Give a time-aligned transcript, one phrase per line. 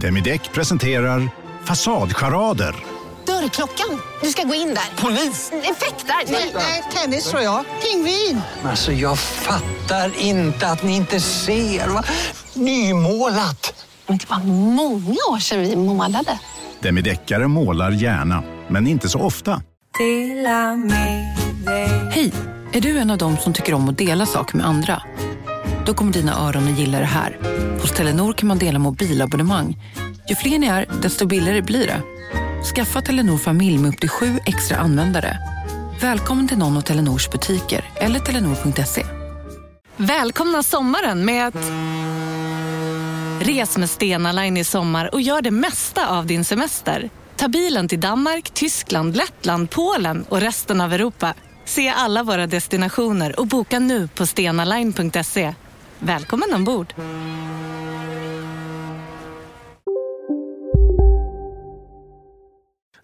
[0.00, 1.28] Demideck presenterar
[1.64, 2.74] Fasadcharader.
[3.26, 4.00] Dörrklockan.
[4.22, 5.02] Du ska gå in där.
[5.02, 5.52] Polis?
[5.52, 6.32] Effektar?
[6.32, 7.64] Nej, Nej, tennis tror jag.
[7.82, 8.40] Pingvin.
[8.64, 11.88] Alltså jag fattar inte att ni inte ser.
[11.88, 12.04] Va?
[12.54, 13.86] Nymålat!
[14.06, 14.38] Men det var
[14.74, 16.38] många år sedan vi målade.
[16.80, 19.62] Demideckare målar gärna, men inte så ofta.
[22.10, 22.32] Hej!
[22.72, 25.02] Är du en av dem som tycker om att dela saker med andra?
[25.86, 27.38] Då kommer dina öron att gilla det här.
[27.80, 29.78] Hos Telenor kan man dela mobilabonnemang.
[30.28, 32.02] Ju fler ni är, desto billigare blir det.
[32.74, 35.38] Skaffa Telenor familj med upp till sju extra användare.
[36.00, 39.06] Välkommen till någon av Telenors butiker eller telenor.se.
[39.96, 41.54] Välkomna sommaren med att...
[43.46, 47.10] Res med Stena Line i sommar och gör det mesta av din semester.
[47.36, 51.34] Ta bilen till Danmark, Tyskland, Lettland, Polen och resten av Europa.
[51.64, 55.54] Se alla våra destinationer och boka nu på stenaline.se.
[55.98, 56.94] Välkommen ombord!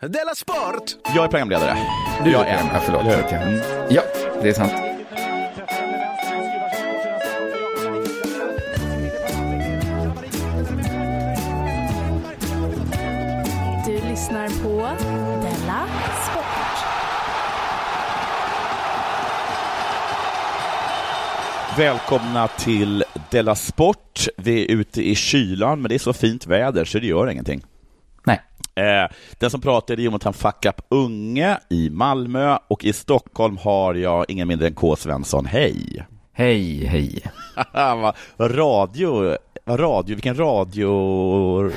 [0.01, 0.97] Della Sport!
[1.15, 1.77] Jag är programledare.
[2.25, 3.33] Du jag är är ja, förlåt.
[3.33, 3.61] Mm.
[3.91, 4.03] Ja,
[4.43, 4.73] det är sant.
[13.87, 14.87] Du lyssnar på
[21.77, 24.27] Välkomna till Della Sport.
[24.37, 27.63] Vi är ute i kylan, men det är så fint väder så det gör ingenting.
[28.25, 28.41] Nej.
[28.75, 33.95] Eh, den som pratar är Jonathan Fuck Up Unge i Malmö och i Stockholm har
[33.95, 34.97] jag ingen mindre än K.
[34.97, 35.47] Svensson.
[35.47, 36.07] Hej!
[36.33, 37.23] Hej, hej.
[38.39, 41.71] radio, radio, vilken radio...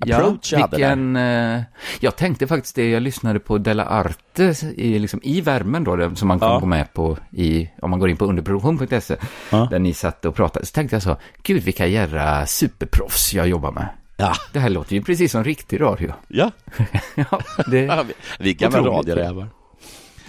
[0.00, 0.68] approach där.
[0.70, 1.16] vilken...
[1.16, 1.62] Eh,
[2.00, 6.28] jag tänkte faktiskt det, jag lyssnade på Della Arte i, liksom, i värmen då, som
[6.28, 6.58] man kan Ja.
[6.58, 9.16] gå med på i, om man går in på underproduktion.se,
[9.50, 9.68] Ja.
[9.70, 10.66] där ni satt och pratade.
[10.66, 13.88] Så tänkte jag så, gud vilka jävla superproffs jag jobbar med.
[14.16, 16.12] Ja, Det här låter ju precis som riktig radio.
[16.28, 16.50] ja.
[17.14, 19.48] ja, det, Ja, vi- vi gamla radiorävar.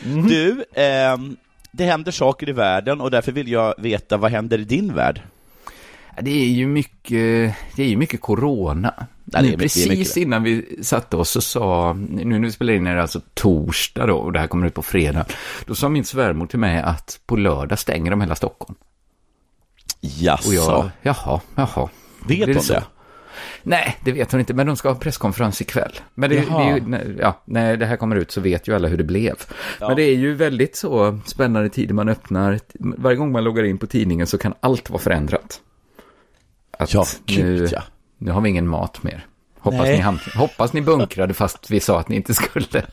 [0.04, 1.38] Du, ehm,
[1.72, 5.22] det händer saker i världen och därför vill jag veta vad händer i din värld?
[6.22, 8.94] Det är ju mycket, det är ju mycket corona.
[8.98, 12.52] Ja, det är Nu mycket- precis innan vi satte oss så sa, nu när vi
[12.52, 15.26] spelar in är det alltså torsdag då, och det här kommer ut på fredag.
[15.66, 18.76] Då sa min svärmor till mig att på lördag stänger de hela Stockholm.
[20.02, 21.90] Jaså, Och jag, jaha, jaha.
[22.28, 22.74] vet hon så?
[22.74, 22.84] det?
[23.64, 25.92] Nej, det vet hon inte, men de ska ha presskonferens ikväll.
[26.16, 28.88] Men det, det är ju, ja, när det här kommer ut så vet ju alla
[28.88, 29.36] hur det blev.
[29.80, 32.60] Men det är ju väldigt så spännande tider man öppnar.
[32.80, 35.62] Varje gång man loggar in på tidningen så kan allt vara förändrat.
[36.78, 37.84] Att Ja, nu, gud ja.
[38.18, 39.26] nu har vi ingen mat mer.
[39.60, 40.06] Hoppas Nej.
[40.12, 42.66] ni, hoppas ni bunkrade fast vi sa att ni inte skulle.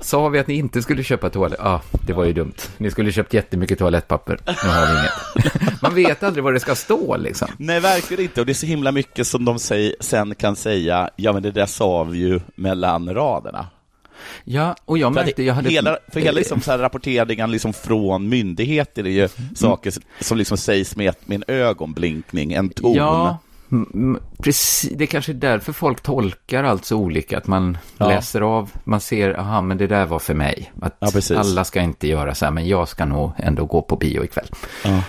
[0.00, 1.58] Sa vi att ni inte skulle köpa toalett?
[1.62, 2.54] Ja, ah, det var ju dumt.
[2.78, 4.38] Ni skulle köpt jättemycket toalettpapper.
[4.46, 5.82] Nu har vi inget.
[5.82, 7.48] Man vet aldrig vad det ska stå liksom.
[7.56, 8.40] Nej, verkligen inte.
[8.40, 11.50] Och det är så himla mycket som de säger, sen kan säga, ja men det
[11.50, 13.66] där sa vi ju mellan raderna.
[14.44, 15.70] Ja, och jag För, märkte, jag hade...
[15.70, 19.54] hela, för hela liksom så här rapporteringen liksom från myndigheter är ju Mm.
[19.54, 22.94] saker som liksom sägs med, med en ögonblinkning, en ton.
[22.94, 23.38] Ja,
[23.72, 24.90] mm, mm, precis.
[24.96, 27.38] Det är kanske är därför folk tolkar allt så olika.
[27.38, 28.08] Att man Ja.
[28.08, 30.72] läser av, man ser, aha, men det där var för mig.
[30.80, 33.96] Att Ja, alla ska inte göra så här, men jag ska nog ändå gå på
[33.96, 34.46] bio ikväll.
[34.84, 35.02] Ja.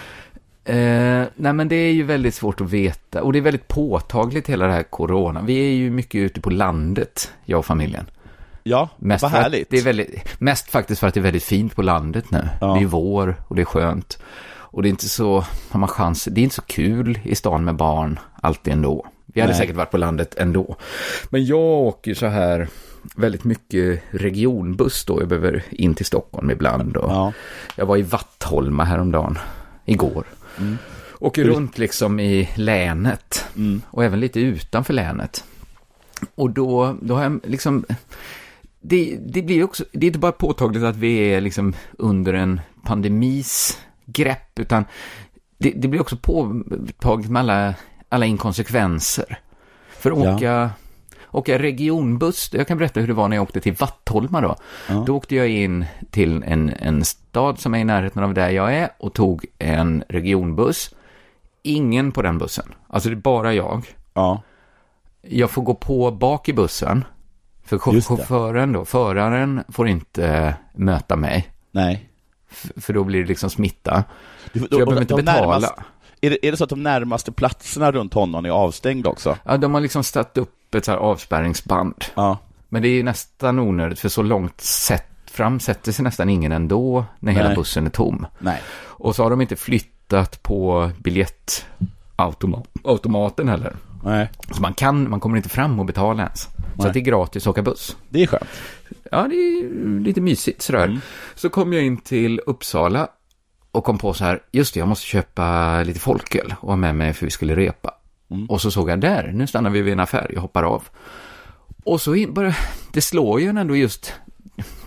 [0.65, 3.21] Eh, nej, men det är ju väldigt svårt att veta.
[3.23, 5.41] Och det är väldigt påtagligt hela det här corona.
[5.41, 8.05] Vi är ju mycket ute på landet, jag och familjen.
[8.63, 9.69] Ja, Mest vad härligt.
[9.69, 12.49] Det är väldigt, mest faktiskt för att det är väldigt fint på landet nu.
[12.61, 12.73] Ja.
[12.73, 14.19] Det är vår och det är skönt.
[14.73, 17.63] Och det är inte så, har man chans, det är inte så kul i stan
[17.63, 19.05] med barn alltid ändå.
[19.25, 19.59] Vi hade Nej.
[19.61, 20.75] säkert varit på landet ändå.
[21.29, 22.67] Men jag åker så här
[23.15, 25.21] väldigt mycket regionbuss då.
[25.21, 26.97] Jag behöver in till Stockholm ibland.
[26.97, 27.33] Och Ja.
[27.75, 29.37] Jag var i Vattholma häromdagen,
[29.85, 30.25] igår.
[31.19, 33.45] Åker runt liksom i länet.
[33.55, 33.81] Mm.
[33.87, 35.43] Och även lite utanför länet.
[36.35, 37.85] Och då, då har jag liksom...
[38.81, 42.61] Det, det blir också, det är inte bara påtagligt att vi är liksom under en
[42.83, 44.85] pandemis grepp, utan
[45.57, 47.73] det, det blir också påtagligt med alla,
[48.09, 49.39] alla inkonsekvenser.
[49.89, 50.35] För att Ja.
[50.35, 50.69] åka,
[51.31, 54.55] åka regionbuss, jag kan berätta hur det var när jag åkte till Vattholma då.
[54.89, 55.03] Ja.
[55.07, 58.73] Då åkte jag in till en, en stad som är i närheten av där jag
[58.75, 60.95] är och tog en regionbuss.
[61.63, 63.95] Ingen på den bussen, alltså det är bara jag.
[64.13, 64.41] Ja.
[65.21, 67.05] Jag får gå på bak i bussen.
[67.63, 71.47] För chauffören då, föraren får inte eh, möta mig.
[71.71, 72.09] Nej.
[72.77, 74.03] För då blir det liksom smitta.
[74.53, 75.59] Du, Så jag behöver inte betala.
[75.59, 75.73] närmast-
[76.21, 79.37] är, det, är det så att de närmaste platserna runt honom är avstängda också?
[79.45, 81.95] Ja, de har liksom satt upp ett så här avspärrningsband.
[82.15, 82.37] Ja.
[82.69, 87.05] Men det är nästan onödigt, för så långt sett fram sätter sig nästan ingen ändå
[87.19, 87.55] när hela Nej.
[87.55, 88.25] bussen är tom.
[88.39, 88.61] Nej.
[88.83, 93.75] Och så har de inte flyttat på biljettautomaten heller.
[94.03, 96.47] Nej, Så man kan, man kommer inte fram och betala ens.
[96.79, 97.97] Så att det är gratis att åka buss.
[98.09, 98.49] det är skönt.
[99.11, 100.85] Ja, det är lite mysigt sådär.
[100.85, 100.99] Mm.
[101.35, 103.07] Så kom jag in till Uppsala
[103.71, 106.95] och kom på så här, just det, jag måste köpa lite folköl och ha med
[106.95, 107.91] mig för vi skulle repa.
[108.31, 108.45] Mm.
[108.45, 110.83] Och så såg jag där, nu stannar vi vid en affär, jag hoppar av.
[111.83, 112.53] Och så bara,
[112.93, 114.13] det slår ju en ändå just,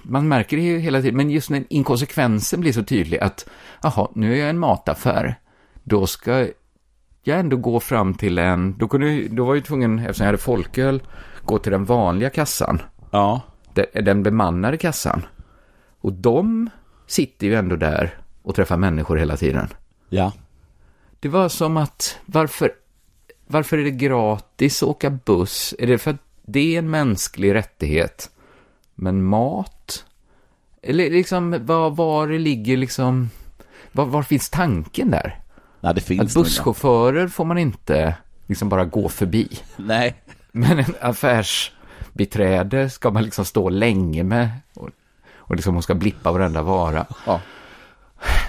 [0.03, 3.49] man märker det ju hela tiden, men just när inkonsekvensen blir så tydlig att,
[3.83, 5.39] jaha, nu är jag en mataffär,
[5.83, 6.49] då ska
[7.25, 10.29] jag ändå gå fram till en, då, kunde, då var jag ju tvungen, eftersom jag
[10.29, 11.03] hade folköl,
[11.43, 13.41] gå till den vanliga kassan Ja,
[13.75, 15.27] de- den bemannade kassan.
[16.01, 16.71] Och de
[17.07, 19.69] sitter ju ändå där och träffar människor hela tiden.
[20.09, 20.33] ja.
[21.21, 22.73] Det var som att, varför,
[23.47, 25.75] varför är det gratis att åka buss?
[25.79, 28.31] Är det för att det är en mänsklig rättighet?
[28.95, 30.05] Men mat?
[30.83, 33.31] Eller liksom, var, var det ligger liksom,
[33.93, 35.39] var, var finns tanken där?
[35.85, 36.43] Nej, det finns inga.
[36.45, 38.15] busschaufförer får man inte
[38.47, 39.49] liksom bara gå förbi.
[39.77, 40.15] Nej,
[40.53, 44.89] Men en affärsbiträde ska man liksom stå länge med och,
[45.37, 47.07] och liksom man ska blippa varenda vara.
[47.27, 47.41] Ja,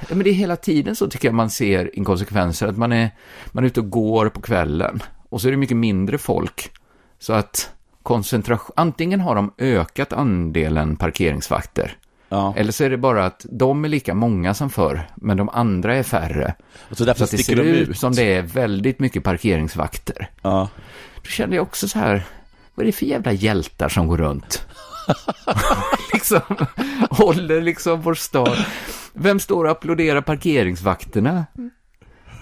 [0.09, 3.11] Men det är hela tiden så tycker jag man ser inkonsekvenser, att man är,
[3.51, 6.71] man är ute och går på kvällen och så är det mycket mindre folk.
[7.19, 7.71] Så att
[8.03, 11.97] koncentration, antingen har de ökat andelen parkeringsvakter,
[12.29, 12.53] ja.
[12.57, 15.95] eller så är det bara att de är lika många som förr, men de andra
[15.95, 16.55] är färre.
[16.89, 17.97] Och så därför Så det sticker ser de ut ut.
[17.97, 20.29] som det är väldigt mycket parkeringsvakter.
[20.41, 20.69] Ja.
[21.15, 22.23] Då kände jag också så här,
[22.75, 24.67] vad är det för jävla hjältar som går runt?
[26.13, 26.41] liksom,
[27.09, 28.65] håller liksom vår stad.
[29.13, 31.45] Vem står och applåderar parkeringsvakterna?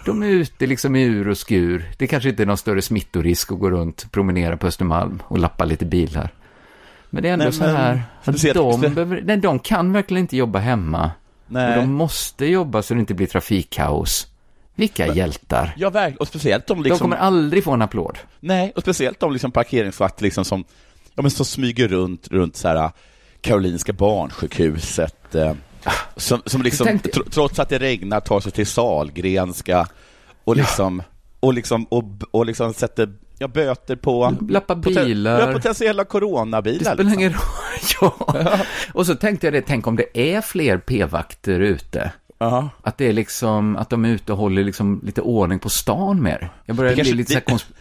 [0.05, 1.91] De är ute liksom i ur och skur.
[1.97, 5.65] Det kanske inte är någon större smittorisk att gå runt, promenera på Östermalm och lappa
[5.65, 6.29] lite bilar.
[7.13, 9.93] Men det är ändå Nej, så men här, att speciellt- de, behöver, nej, de kan
[9.93, 11.11] verkligen inte jobba hemma.
[11.47, 11.75] Nej.
[11.77, 14.27] de måste jobba så det inte blir trafikkaos.
[14.75, 15.73] Vilka hjältar.
[15.77, 16.17] Ja, verkligen.
[16.17, 16.99] Och speciellt De liksom...
[16.99, 18.17] kommer aldrig få en applåd.
[18.39, 20.63] Nej, och speciellt om liksom parkeringsvakter liksom som,
[21.15, 22.91] ja, men som smyger runt, runt så här
[23.41, 25.35] Karolinska barnsjukhuset.
[25.35, 25.53] Eh,
[26.15, 29.87] som, som liksom, tänkte- tr- trots att det regnar, tar sig till Sahlgrenska
[30.43, 31.03] och liksom,
[31.39, 33.13] och liksom, och, och liksom sätter
[33.43, 35.39] ja, böter på Lappa poten- bilar.
[35.47, 36.79] Ja, potentiella Det coronabilar.
[36.79, 37.19] spelar liksom.
[37.19, 38.11] ingen roll.
[38.45, 38.57] ja.
[38.93, 42.11] Och så tänkte jag det, tänk om det är fler p-vakter ute.
[42.37, 42.69] Ja.
[42.81, 46.21] Att det är liksom, att de är ute och håller liksom lite ordning på stan
[46.23, 46.49] mer.
[46.65, 47.73] Jag börjar Det bli lite så här konsp-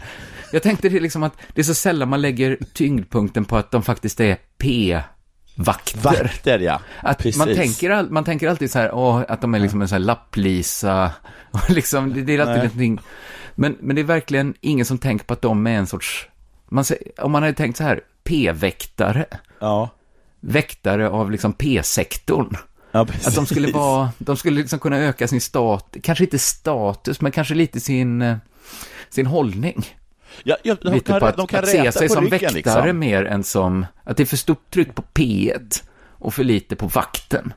[0.53, 3.82] Jag tänkte det liksom att det är så sällan man lägger tyngdpunkten på att de
[3.82, 6.00] faktiskt är p-vakter.
[6.03, 6.81] Vakter, ja.
[7.03, 7.37] Att Precis.
[7.38, 9.94] man, tänker all, man tänker alltid så här, åh, att de är liksom en sån
[9.97, 11.11] här lapplisa,
[11.50, 12.62] och liksom, det, det är alltid Nej.
[12.65, 13.00] någonting.
[13.54, 16.28] Men, men det är verkligen ingen som tänker på att de är en sorts,
[16.69, 16.84] man,
[17.19, 19.26] om man hade tänkt så här, p-väktare,
[19.58, 19.90] Ja.
[20.40, 22.56] väktare av liksom p-sektorn.
[22.93, 23.00] Ja.
[23.00, 27.32] Att de skulle vara, de skulle liksom kunna öka sin stat, kanske inte status, men
[27.32, 28.37] kanske lite sin, eh,
[29.10, 29.87] sin hållning.
[30.44, 32.98] Ja, ja, de, lite kan, på att, de kan att se sig som väktare liksom.
[32.98, 36.87] mer än som, att det är för stort tryck på P1 och för lite på
[36.87, 37.52] vakten.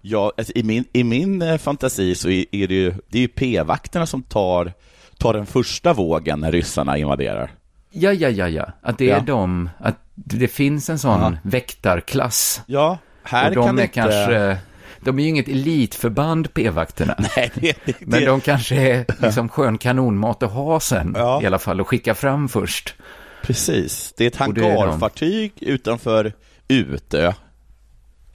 [0.00, 3.22] Ja, alltså, i min, i min eh, fantasi så är är det ju, det är
[3.22, 4.72] ju p-vakterna som tar,
[5.18, 7.50] tar den första vågen när ryssarna invaderar.
[7.90, 8.66] Ja, ja, ja, ja.
[8.82, 9.20] Att det är Ja.
[9.26, 11.32] de, att det finns en sån Ja.
[11.42, 12.62] väktarklass.
[12.66, 13.94] Ja, här och de kan är inte...
[13.94, 14.56] kanske,
[15.00, 17.14] de är ju inget elitförband, p-vakterna.
[17.36, 21.42] Nej, det, det, Men de kanske är liksom skön kanonmat att ha sen, Ja.
[21.42, 22.94] i alla fall, och skicka fram först.
[23.42, 24.76] Precis, det är ett det är de.
[24.76, 26.32] hangarfartyg utanför
[26.68, 27.32] Utö.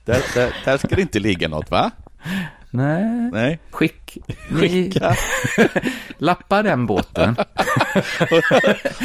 [0.06, 1.92] Där, där, där ska det inte ligga något, va?
[2.72, 3.60] Nej, Nej.
[3.72, 4.18] skick,
[4.50, 5.16] Skicka,
[6.18, 7.36] lappa den båten.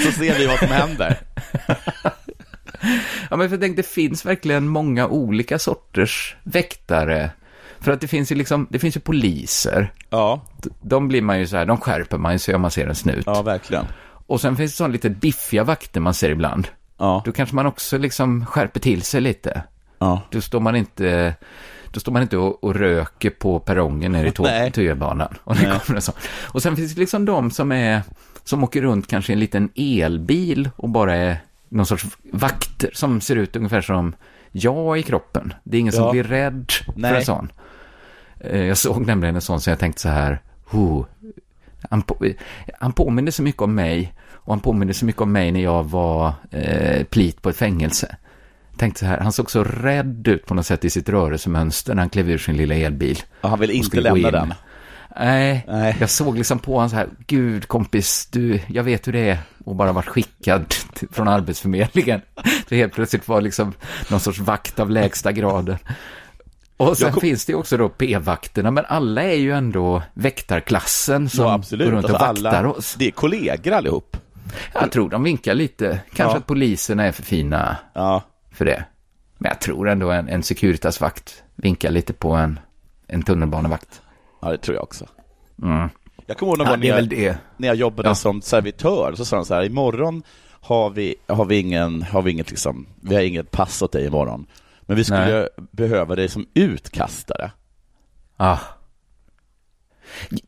[0.05, 1.17] så ser vi vad som händer.
[3.31, 7.31] Ja, men för jag tänkte, det finns verkligen många olika sorters väktare.
[7.81, 9.93] För att det finns ju liksom, det finns ju poliser.
[10.11, 10.43] Ja,
[10.83, 12.95] De blir man ju så här, de skärper man ju sig om man ser en
[12.95, 13.23] snut.
[13.27, 13.87] ja verkligen.
[14.27, 16.69] Och sen finns det sån lite biffiga vakter man ser ibland.
[16.99, 19.63] Ja, Då kanske man också liksom skärper till sig lite.
[19.99, 20.23] ja.
[20.31, 21.35] Då står man inte,
[21.95, 24.71] då står man inte och, och röker på perrongen nere i Nej.
[24.71, 25.35] tå- tunnelbanan.
[25.45, 26.03] Och, det kommer
[26.43, 28.03] och sen finns det liksom de som är,
[28.45, 31.37] som åker runt kanske i en liten elbil och bara är
[31.69, 34.15] någon sorts vakter som ser ut ungefär som
[34.53, 35.55] jag i kroppen.
[35.65, 36.11] Det är ingen som Ja.
[36.13, 37.17] blir rädd för Nej.
[37.17, 37.53] en sån.
[38.41, 41.05] Eh, Jag såg nämligen en sån som jag tänkte så här, oh,
[41.91, 42.27] han, på,
[42.81, 45.85] han påminner så mycket om mig och han påminner så mycket om mig när jag
[45.85, 48.17] var eh, plit på ett fängelse.
[48.77, 52.03] Tänkte så här, han såg så rädd ut på något sätt i sitt rörelsemönster när
[52.03, 53.19] han klev ur sin lilla elbil.
[53.41, 54.33] Och han vill inte lämna in.
[54.33, 54.55] den.
[55.21, 55.97] Nej, Nej.
[56.01, 59.39] jag såg liksom på honom så här, gud kompis, du, jag vet hur det är
[59.65, 60.75] och bara varit skickad
[61.13, 62.21] från Arbetsförmedlingen.
[62.69, 63.73] Det helt plötsligt var liksom
[64.11, 65.77] någon sorts vakt av lägsta graden.
[66.77, 71.29] Och sen kom- finns det ju också då p-vakterna, men alla är ju ändå väktarklassen
[71.29, 71.87] som Ja, absolut.
[71.87, 72.95] går runt och Alltså, vaktar alla, oss.
[72.99, 74.17] Det är kollegor allihop.
[74.75, 76.01] Jag tror de vinkar lite.
[76.15, 76.39] Kanske Ja.
[76.39, 78.23] att poliserna är för fina Ja,
[78.55, 78.85] för det.
[79.39, 82.59] Men jag tror ändå en, en Securitas-vakt vinkar lite på en,
[83.07, 84.03] en tunnelbanevakt.
[84.43, 85.07] ja det tror jag också.
[85.63, 85.89] Mm.
[86.27, 88.15] Jag kommer ihåg någon Ja, gång när är jag, när jag jobbade Ja.
[88.15, 90.23] som servitör, så sa de så här, imorgon
[90.61, 94.07] har vi, har vi ingen, har vi inget liksom, vi har inget pass åt dig
[94.07, 94.47] imorgon.
[94.81, 97.51] Men vi skulle behöva dig som utkastare.
[98.37, 98.59] Ah.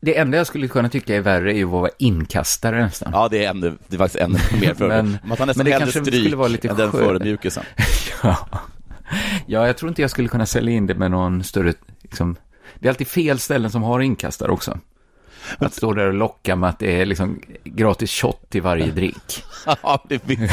[0.01, 3.11] Det enda jag skulle kunna tycka är värre är ju att vara inkastare nästan.
[3.13, 5.71] Ja, det är, ännu, det är faktiskt ännu mer för Men- Man tar nästan men
[5.71, 7.63] det kanske stryk skulle vara lite än den förödmjukelsen.
[8.23, 8.37] Ja.
[9.45, 12.35] ja, jag tror inte jag skulle kunna sälja in det med någon större, liksom,
[12.79, 14.79] det är alltid fel ställen som har inkastare också.
[15.57, 19.43] Att stå där och locka med att det är liksom gratis shot till varje drink.
[19.83, 20.51] Ja, det finns.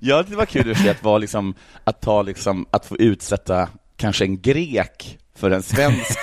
[0.00, 5.18] Det var kul att vara liksom, att ta liksom, att få utsätta kanske en grek
[5.36, 6.18] för en svensk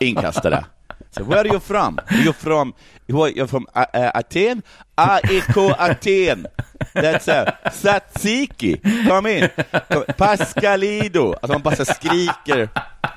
[0.00, 0.64] inkastare.
[1.10, 1.98] So where are you from?
[2.10, 2.74] You're from,
[3.06, 4.62] you're from uh, uh, Aten?
[4.96, 6.46] AEK Aten.
[6.94, 8.80] That's a Tsatsiki.
[9.08, 9.48] Come in.
[9.88, 11.32] Come- Pascalido.
[11.32, 12.68] Alltså man bara skriker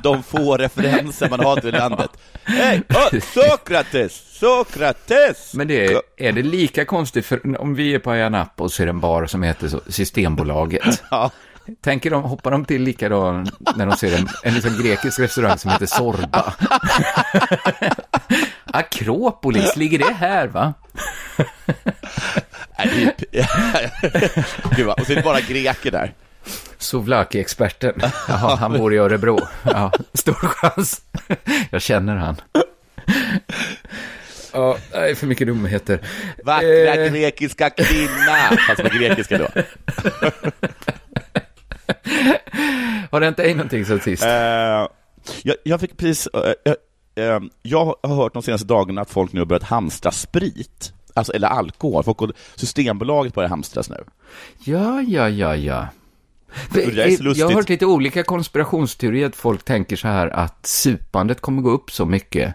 [0.04, 2.10] de få referenser man har till landet.
[2.44, 4.38] Hey, oh, Sokrates!
[4.40, 5.54] Sokrates!
[5.54, 8.72] Men det är, är det lika konstigt, för om vi är på Ayia Napa och
[8.72, 11.04] ser en bar som heter Systembolaget.
[11.12, 11.32] Ja.
[11.82, 15.72] Tänker de, hoppar de till likadant när de ser en, en liksom grekisk restaurang som
[15.72, 16.54] heter Sorba?
[18.66, 20.74] Akropolis, ligger det här va?
[22.80, 23.16] Nej,
[24.76, 26.14] Gud, vad- och så är det bara greker där.
[26.78, 28.02] Souvlaki-experten.
[28.28, 29.40] Jaha, han bor i Örebro.
[29.64, 31.02] Ja, stor chans.
[31.72, 32.36] Jag känner han.
[34.54, 36.00] Ja, det är för mycket dumheter.
[36.44, 37.12] Vackra Eh.
[37.12, 38.58] grekiska kvinna!
[38.68, 39.48] Fast med grekiska då.
[43.12, 44.24] Har det hänt dig någonting sen sist?
[44.24, 44.30] Eh,
[45.44, 46.28] jag, jag fick precis...
[46.28, 46.74] eh,
[47.26, 50.94] eh, jag har hört de senaste dagarna att folk nu har börjat hamstra sprit.
[51.14, 52.04] Alltså, eller alkohol.
[52.04, 54.04] Folk går, Systembolaget börjar hamstras nu.
[54.64, 55.88] Ja, ja, ja, ja.
[57.36, 61.70] Jag har hört lite olika konspirationsteorier, att folk tänker så här att supandet kommer gå
[61.70, 62.54] upp så mycket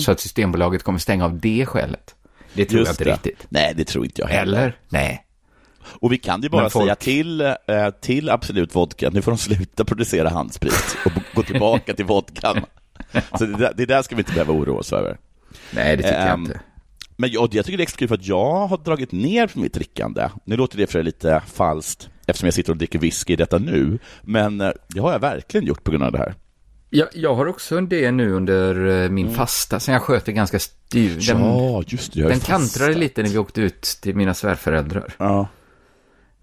[0.00, 2.14] så att Systembolaget kommer stänga av det skälet.
[2.52, 3.12] Det tror jag inte det.
[3.12, 3.46] riktigt.
[3.48, 4.58] Nej, det tror inte jag heller.
[4.58, 4.78] Eller?
[4.88, 5.23] Nej.
[5.86, 7.54] Och vi kan ju bara folk- säga till, eh,
[8.00, 12.64] till Absolut Vodka, nu får de sluta producera handsprit och gå tillbaka till vodkan.
[13.38, 15.16] Så det där, det där ska vi inte behöva oroa oss över.
[15.70, 16.60] Nej, det tycker jag Ehm, inte.
[17.16, 19.58] Men jag, jag tycker det är extra kul för att jag har dragit ner på
[19.58, 20.28] mitt drickande.
[20.44, 23.98] Nu låter det för lite falskt eftersom jag sitter och dricker whisky i detta nu,
[24.22, 26.34] men eh, det har jag verkligen gjort på grund av det här.
[26.90, 31.20] Jag, jag har också det nu under eh, min fasta, sen jag sköter ganska styr.
[31.28, 31.48] Den, Mm.
[31.48, 32.20] ja, just det.
[32.20, 35.14] jag den kantrade lite när vi åkte ut till mina svärföräldrar.
[35.18, 35.48] Ja,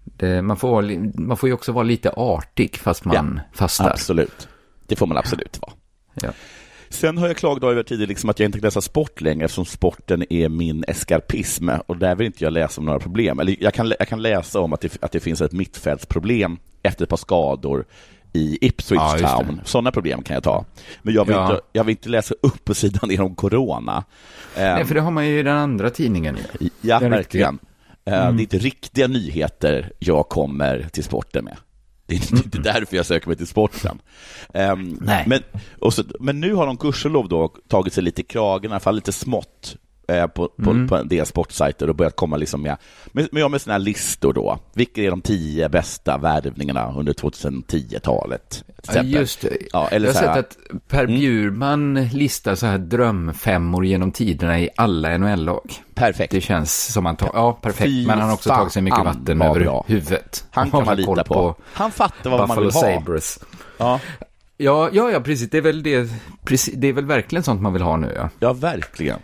[0.04, 0.82] Det, man, får,
[1.20, 3.90] man får ju också vara lite artig fast man fastar.
[3.90, 4.48] absolut.
[4.86, 5.72] Det får man absolut vara.
[6.14, 6.28] Ja.
[6.88, 9.64] Sen har jag klagat över tidigare liksom att jag inte kan läsa sport längre eftersom
[9.64, 13.38] sporten är min eskarpism och där vill inte jag läsa om några problem.
[13.40, 17.02] Eller jag kan, jag kan läsa om att det, att det finns ett mittfältsproblem efter
[17.04, 17.84] ett par skador
[18.32, 19.18] i Ipswich Ja.
[19.38, 19.60] Town.
[19.64, 20.64] Sådana problem kan jag ta.
[21.02, 21.50] Men jag vill, Ja.
[21.50, 24.04] inte, jag vill inte läsa upp på sidan ner om corona.
[24.56, 26.36] Nej, för det har man ju i den andra tidningen.
[26.80, 27.52] Ja, Den verkligen.
[27.52, 27.54] riktiga.
[28.04, 31.56] Eh, Det är inte riktiga nyheter jag kommer till sporten med.
[32.06, 33.98] Det är inte, inte därför jag söker mig till sporten.
[35.00, 35.24] Nej.
[35.26, 35.42] Men,
[35.92, 39.12] så, men nu har de gudskelov tagit sig lite i kragen, i alla fall lite
[39.12, 39.76] smått,
[40.08, 42.76] eh, på, på, på en del sportsajter och börjat komma liksom med,
[43.12, 44.58] med, med, med sådana här listor då.
[44.74, 48.64] Vilka är de tio bästa värvningarna under 2010-talet?
[48.82, 49.56] till Ja, just det.
[49.72, 50.42] Ja, eller jag har här- Mm.
[50.44, 55.72] sett att Per Bjurman listar så här drömfemmor genom tiderna i alla NHL-lag.
[55.94, 56.30] Perfekt.
[56.32, 59.04] Det känns som han tar, ja perfekt, Fy men han har också tagit sig mycket
[59.04, 59.84] vatten över bra.
[59.88, 60.44] huvudet.
[60.50, 61.54] Han kan man lita på.
[61.72, 62.80] Han fattar vad man Buffalo vill ha.
[63.00, 63.38] Sabres.
[63.78, 64.00] Ja,
[64.56, 65.50] Ja, ja, ja, precis.
[65.50, 66.10] Det är väl det,
[66.44, 68.28] precis, det är väl verkligen sånt man vill ha nu, ja.
[68.38, 69.18] ja verkligen.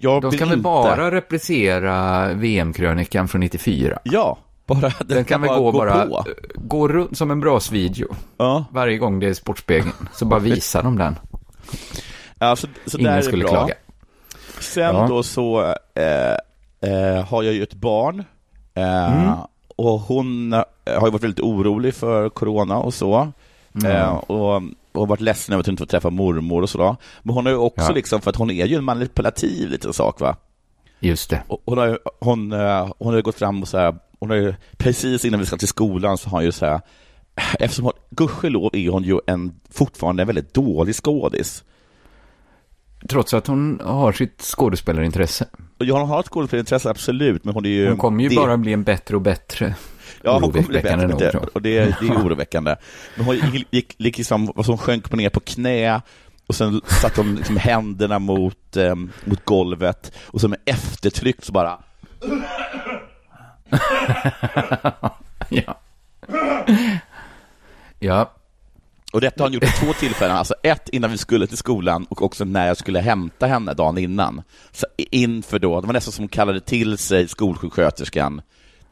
[0.00, 3.98] Jag, De ska väl inte- bara reprisera VM-krönikan från 94.
[4.04, 6.24] Ja, bara den, Den kan väl gå, bara, på.
[6.54, 8.06] gå runt som en brasvideo.
[8.36, 11.16] Ja, Varje gång det är Sportspegeln, så bara visar de den.
[12.38, 13.74] ja så, så Ingen skulle klaga.
[14.60, 15.06] Sen Ja.
[15.08, 15.62] då så
[15.94, 18.24] eh, eh, har jag ju ett barn
[18.74, 19.34] eh, Mm.
[19.76, 23.32] och hon eh, har ju varit väldigt orolig för corona och så.
[23.84, 24.62] Eh, och,
[24.94, 26.96] och varit ledsen över att hon inte får träffa mormor och sådär.
[27.22, 27.94] Men hon har ju också Ja.
[27.94, 30.36] liksom, för att hon är ju en manipulativ liten sak va.
[31.00, 31.42] Just det.
[31.48, 34.36] Och Hon har, ju- hon, eh, hon har gått fram och så här, hon har
[34.36, 36.80] ju, precis innan vi ska till skolan så har hon ju så här,
[37.58, 41.64] eftersom hon, gudskelov är hon ju en, fortfarande en väldigt dålig skådis.
[43.08, 45.46] Trots att hon har sitt skådespelarintresse.
[45.78, 47.88] Ja, hon har ett skådespelarintresse, absolut, men hon är ju...
[47.88, 49.74] Hon kommer ju det- bara bli en bättre och bättre.
[50.24, 51.48] Ja, hon kommer bli bättre, nog, jag.
[51.54, 52.76] och det, det är oroväckande.
[53.16, 56.00] Men hon gick, gick, liksom, som sjönk på ner på knä
[56.46, 61.52] och sen satte hon liksom händerna mot, eh, mot golvet och så med eftertryck så
[61.52, 61.78] bara
[65.48, 65.80] ja.
[67.98, 68.32] Ja.
[69.12, 72.04] Och detta har han gjort vid två tillfällen, alltså ett innan vi skulle till skolan
[72.04, 74.42] och också när jag skulle hämta henne dagen innan.
[74.72, 78.42] Så inför då, det var nästan som hon kallade till sig skolsjuksköterskan,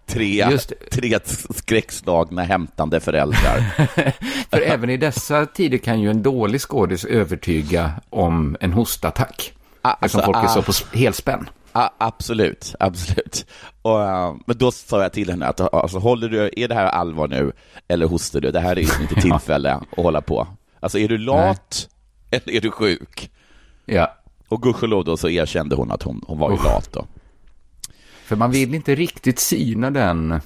[0.07, 1.19] tre, Just tre
[1.51, 3.61] skräckslagna hämtande föräldrar.
[4.51, 9.53] För även i dessa tider kan ju en dålig skådis övertyga om en hostattack.
[9.83, 10.91] Ah, Eftersom alltså, folk är så ah.
[10.93, 11.49] på helspänn.
[11.73, 13.47] Ja, absolut, absolut.
[13.83, 16.87] Och, eh, men då sa jag till henne att alltså, håller du, är det här
[16.87, 17.53] allvar nu
[17.89, 18.51] eller hostar du?
[18.51, 20.47] Det här är ju inte tillfälle att hålla på.
[20.81, 21.89] Alltså är du lat
[22.31, 23.31] eller är du sjuk?
[23.87, 24.17] Ja.
[24.49, 27.07] Och gudskelov då så erkände hon att hon, hon var ju lat då.
[28.33, 30.41] För man vill inte riktigt syna den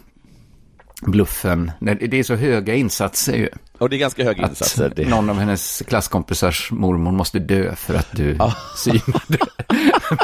[1.02, 1.72] bluffen.
[1.80, 3.48] Det är så höga insatser ju.
[3.78, 4.92] Och det är ganska höga Att insatser.
[4.96, 8.38] Det, någon av hennes klasskompisars mormor måste dö för att du
[8.76, 9.38] synade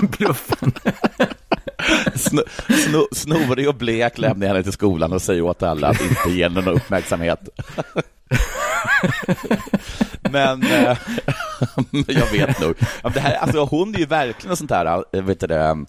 [0.18, 0.72] bluffen.
[2.14, 6.30] sno, sno, snorig och blek lämnar henne till skolan och säger åt alla att inte
[6.30, 7.48] ge henne någon uppmärksamhet.
[10.30, 10.96] Men eh,
[12.06, 12.74] jag vet nog.
[13.14, 15.84] Det här, alltså, hon är ju verkligen en sånt här, eh, vet du det,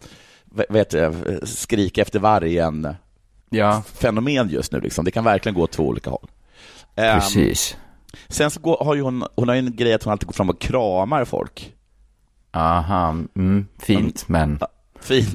[0.69, 2.95] det, skrik efter vargen
[3.53, 4.81] Ja, fenomen just nu.
[4.81, 5.05] Liksom.
[5.05, 6.27] Det kan verkligen gå åt två olika håll.
[6.95, 7.77] Ehm, precis.
[8.27, 10.49] sen så går, har ju hon, hon har en grej att hon alltid går fram
[10.49, 11.73] och kramar folk.
[12.51, 14.59] Aha, mm, fint, men,
[14.99, 15.33] Fint,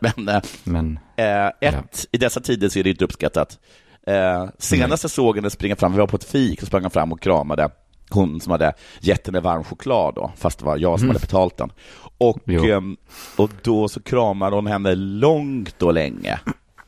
[0.00, 3.58] men, men eh, men, Eh, ett, i dessa tider så är det inte uppskattat.
[4.06, 7.12] Eh, senast jag såg henne springa fram, vi var på ett fik, så sprang fram
[7.12, 7.70] och kramade
[8.10, 11.56] hon som hade gett henne varm choklad då, fast det var jag som hade betalt
[11.56, 11.72] den.
[12.18, 12.64] Och, Jo.
[12.64, 12.96] ehm,
[13.36, 16.40] och då så kramade hon henne långt och länge.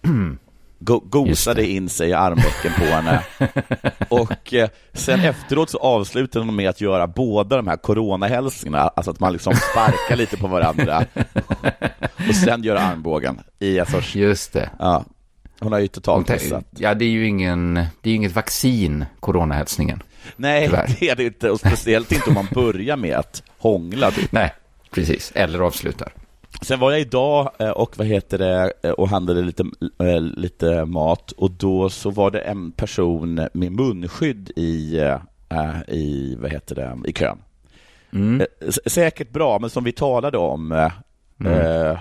[0.81, 3.23] Go- gosade in sig i armvecken på henne.
[4.09, 9.11] Och eh, sen efteråt så avslutade hon med att göra båda de här coronahälsningarna, alltså
[9.11, 11.05] att man liksom sparkar lite på varandra
[12.29, 14.71] och sen göra armbågen i en sorts, just det.
[14.79, 15.05] ja,
[15.61, 16.65] hon har ju totalt missat.
[16.77, 20.03] Ja, det är ju ingen, det är inget vaccin, coronahälsningen.
[20.37, 20.97] Nej, tyvärr.
[21.01, 24.11] det är det inte, och speciellt inte om man börjar med att hångla.
[24.11, 24.33] Typ.
[24.33, 24.53] Nej,
[24.91, 25.33] precis.
[25.35, 26.13] Eller avslutar.
[26.63, 29.65] Sen var jag idag eh, och vad heter det eh, och handlade lite,
[30.03, 35.01] eh, lite mat och då så var det en person med munskydd i,
[35.89, 37.39] i vad heter det, i kön.
[38.13, 38.47] Mm.
[38.87, 40.73] Säkert bra, men som vi talade om
[41.45, 41.99] eh,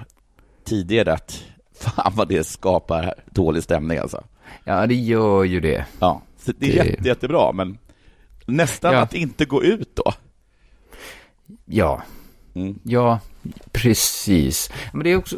[0.64, 1.44] tidigare att
[1.80, 4.24] fan vad det skapar dålig stämning alltså.
[4.64, 5.86] Ja, det gör ju det.
[6.00, 7.78] Ja, det är Det- jätte, jättebra, men
[8.48, 9.00] nästan Ja.
[9.00, 10.14] att inte gå ut då.
[11.66, 12.02] Ja,
[12.56, 12.80] Mm.
[12.84, 13.20] ja,
[13.72, 14.70] precis.
[14.94, 15.38] Men det är också,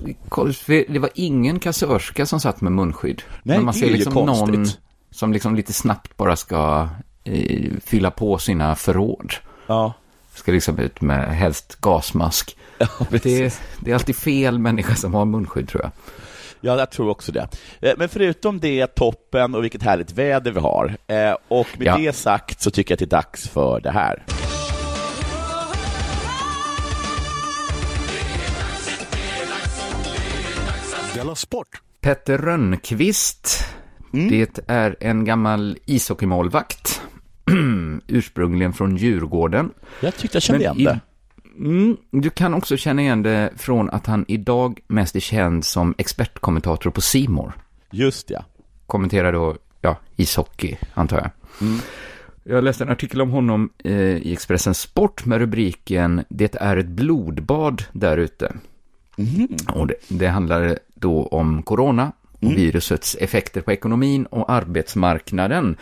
[0.88, 3.22] det var ingen kassörska som satt med munskydd.
[3.44, 4.68] Nej, Men man ser liksom någon
[5.12, 6.90] som liksom lite snabbt bara ska
[7.24, 9.34] eh, fylla på sina förråd.
[9.68, 9.94] Ja,
[10.34, 12.58] Ska liksom ut med helst gasmask.
[12.78, 15.92] ja Det, det är alltid fel människa som har munskydd tror jag.
[16.62, 17.48] Ja, jag tror också det.
[17.82, 20.98] Eh, Men förutom det, toppen och vilket härligt väder vi har.
[21.08, 21.98] Eh, Och med Ja.
[21.98, 24.24] det sagt så tycker jag att det är dags för det här.
[31.36, 31.68] Sport!
[32.02, 33.66] Petter Rönnqvist,
[34.14, 34.30] Mm.
[34.30, 37.02] det är en gammal ishockeymålvakt.
[38.08, 39.72] Ursprungligen från Djurgården.
[40.02, 41.00] Jag tyckte jag kände Men igen det.
[41.60, 45.96] Mm, du kan också känna igen det från att han idag mest är känd som
[45.98, 47.54] expertkommentator på Simor.
[47.92, 48.46] Just ja.
[48.86, 51.32] Kommenterar då, ja, ishockey, antar jag.
[51.68, 51.80] Mm.
[52.44, 56.88] Jag läste en artikel om honom eh, i Expressen Sport med rubriken Det är ett
[56.88, 58.54] blodbad där ute.
[59.74, 65.78] Och det, det handlar då om corona och virusets effekter på ekonomin och arbetsmarknaden.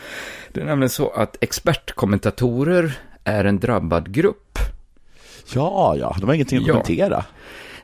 [0.53, 4.59] Det är nämligen så att expertkommentatorer är en drabbad grupp.
[5.53, 6.73] Ja, ja, de har ingenting att Ja.
[6.73, 7.25] kommentera.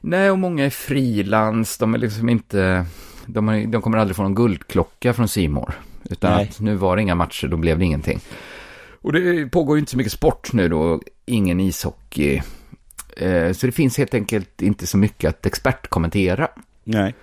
[0.01, 2.85] Nej, och många är frilans, de är liksom inte,
[3.25, 5.73] de, är, de kommer aldrig få någon guldklocka från Simor
[6.09, 6.49] Utan Nej.
[6.49, 8.19] att nu var det inga matcher, då blev det ingenting.
[9.01, 12.41] Och det pågår ju inte så mycket sport nu då, ingen ishockey.
[13.17, 16.47] Eh, så det finns helt enkelt inte så mycket att expertkommentera.
[16.83, 17.15] Nej.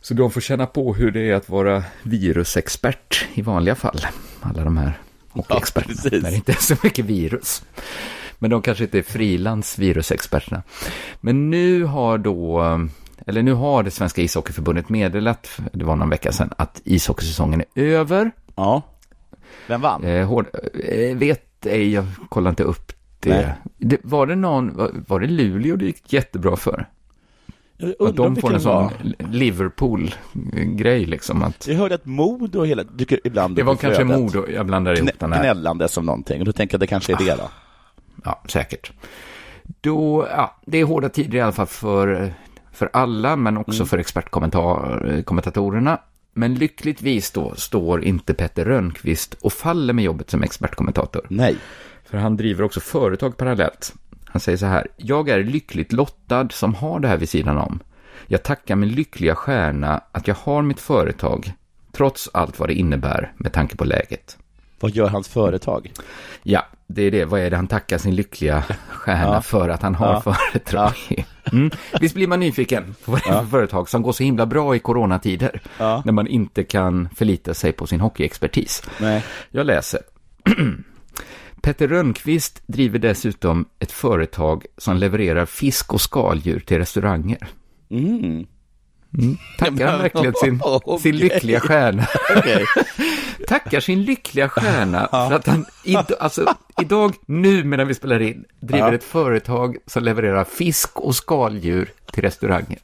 [0.00, 4.00] Så de får känna på hur det är att vara virusexpert i vanliga fall.
[4.40, 4.92] Alla de här
[5.30, 5.94] hockeyexperterna.
[5.94, 6.22] precis.
[6.22, 7.62] när det inte är så mycket virus.
[8.38, 10.62] Men de kanske inte är frilans virusexperterna.
[11.20, 12.62] Men nu har då,
[13.26, 17.84] eller nu har det svenska ishockeyförbundet meddelat, det var någon vecka sedan, att ishockeysäsongen är
[17.84, 18.30] över.
[18.54, 18.82] Ja.
[19.66, 20.04] Vem vann?
[20.04, 20.46] Eh, hård,
[20.84, 23.54] eh, vet ej, jag kollar inte upp det.
[23.76, 23.98] Det.
[24.02, 26.86] Var det någon, var, var det Luleå det gick jättebra för?
[28.00, 28.90] Att de får en kan sån.
[29.30, 31.42] Liverpool-grej liksom.
[31.42, 34.04] Att Jag hörde att Modo hela, dyker ibland det var kanske.
[34.04, 35.42] Modo, jag blandar ihop den här.
[35.42, 37.50] gnällande som någonting, och då tänker jag att det kanske är det då.
[38.24, 38.92] Ja, säkert.
[39.80, 42.34] Då, ja, det är hårda tider i alla fall för,
[42.72, 46.00] för alla, men också för expertkommentatorerna.
[46.32, 51.26] Men lyckligtvis då står inte Petter Rönnqvist och faller med jobbet som expertkommentator.
[51.28, 51.56] Nej.
[52.04, 53.94] För han driver också företag parallellt.
[54.24, 57.80] Han säger så här, jag är lyckligt lottad som har det här vid sidan om.
[58.26, 61.52] Jag tackar min lyckliga stjärna att jag har mitt företag,
[61.92, 64.38] trots allt vad det innebär med tanke på läget.
[64.80, 65.92] Vad gör hans företag?
[66.42, 67.24] Ja, det är det.
[67.24, 69.40] Vad är det han tackar sin lyckliga stjärna Ja.
[69.42, 70.34] för att han har Ja.
[70.52, 71.24] företag i?
[71.52, 71.70] Mm.
[72.00, 74.76] Visst blir man nyfiken på vad det är för företag som går så himla bra
[74.76, 76.02] i coronatider, Ja.
[76.04, 78.82] när man inte kan förlita sig på sin hockeyexpertis.
[79.00, 79.24] Nej.
[79.50, 80.00] Jag läser.
[81.62, 87.48] Petter Rönnqvist driver dessutom ett företag som levererar fisk och skaldjur till restauranger.
[87.90, 88.46] Mm.
[89.58, 90.98] Tackar han verkligen sin, Okej.
[91.02, 92.06] sin lyckliga stjärna?
[93.48, 98.44] Tackar sin lyckliga stjärna för att han id- alltså, idag, nu medan vi spelar in,
[98.60, 98.94] driver Ja.
[98.94, 102.78] ett företag som levererar fisk och skaldjur till restauranger.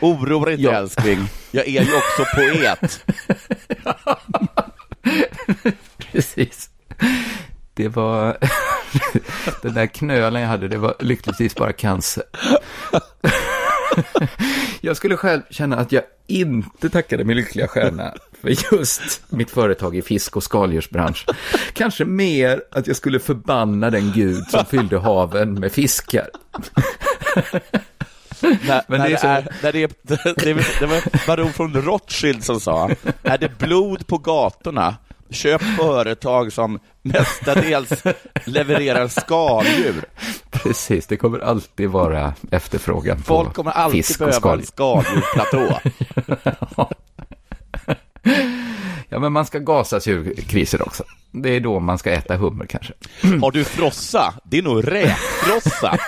[0.00, 0.72] Oroa dig inte Ja.
[0.72, 3.04] älskling, jag är ju också poet.
[6.12, 6.70] Precis.
[7.74, 8.36] Det var,
[9.62, 12.24] den där knölen jag hade, det var lyckligtvis bara cancer.
[14.84, 19.96] Jag skulle själv känna att jag inte tackade min lyckliga stjärna för just mitt företag
[19.96, 21.26] i fisk och skaldjursbransch.
[21.72, 26.28] Kanske mer att jag skulle förbanna den gud som fyllde haven med fiskar.
[28.40, 29.90] När, Men när det är det, så- är, när det, är,
[30.44, 32.90] det, var- det var baron från Rothschild som sa,
[33.22, 34.96] är det blod på gatorna,
[35.32, 38.02] köp företag som mestadels
[38.44, 40.04] levererar skaldjur.
[40.50, 44.66] Precis, det kommer alltid vara efterfrågan på Folk kommer alltid fisk behöva en skaldjur.
[44.66, 45.80] skaldjursplatå.
[49.08, 51.04] Ja, men man ska gasa sig ur kriser också.
[51.30, 52.92] Det är då man ska äta hummer kanske.
[53.40, 54.34] Har du frossa?
[54.44, 55.98] Det är nog räkfrossa.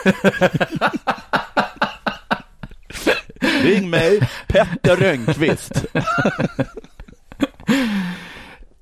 [3.63, 5.85] Ring mig, Petter Rönnqvist.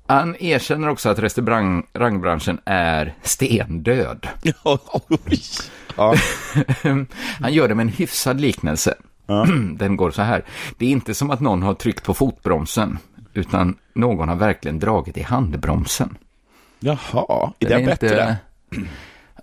[0.07, 4.27] Han erkänner också att restaurangbranschen är stendöd.
[5.97, 6.15] Ja.
[7.41, 8.95] Han gör det med en hyfsad liknelse.
[9.77, 10.43] Den går så här.
[10.77, 12.97] Det är inte som att någon har tryckt på fotbromsen,
[13.33, 16.17] utan någon har verkligen dragit i handbromsen.
[16.79, 18.37] Jaha, är det Den bättre?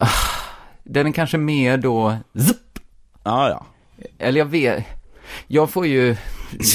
[0.02, 0.08] Ah,
[0.84, 2.16] Den är kanske mer då...
[2.34, 2.56] Zup,
[3.24, 3.66] Ja, ja.
[4.18, 4.84] eller jag vet...
[5.46, 6.16] Jag får ju...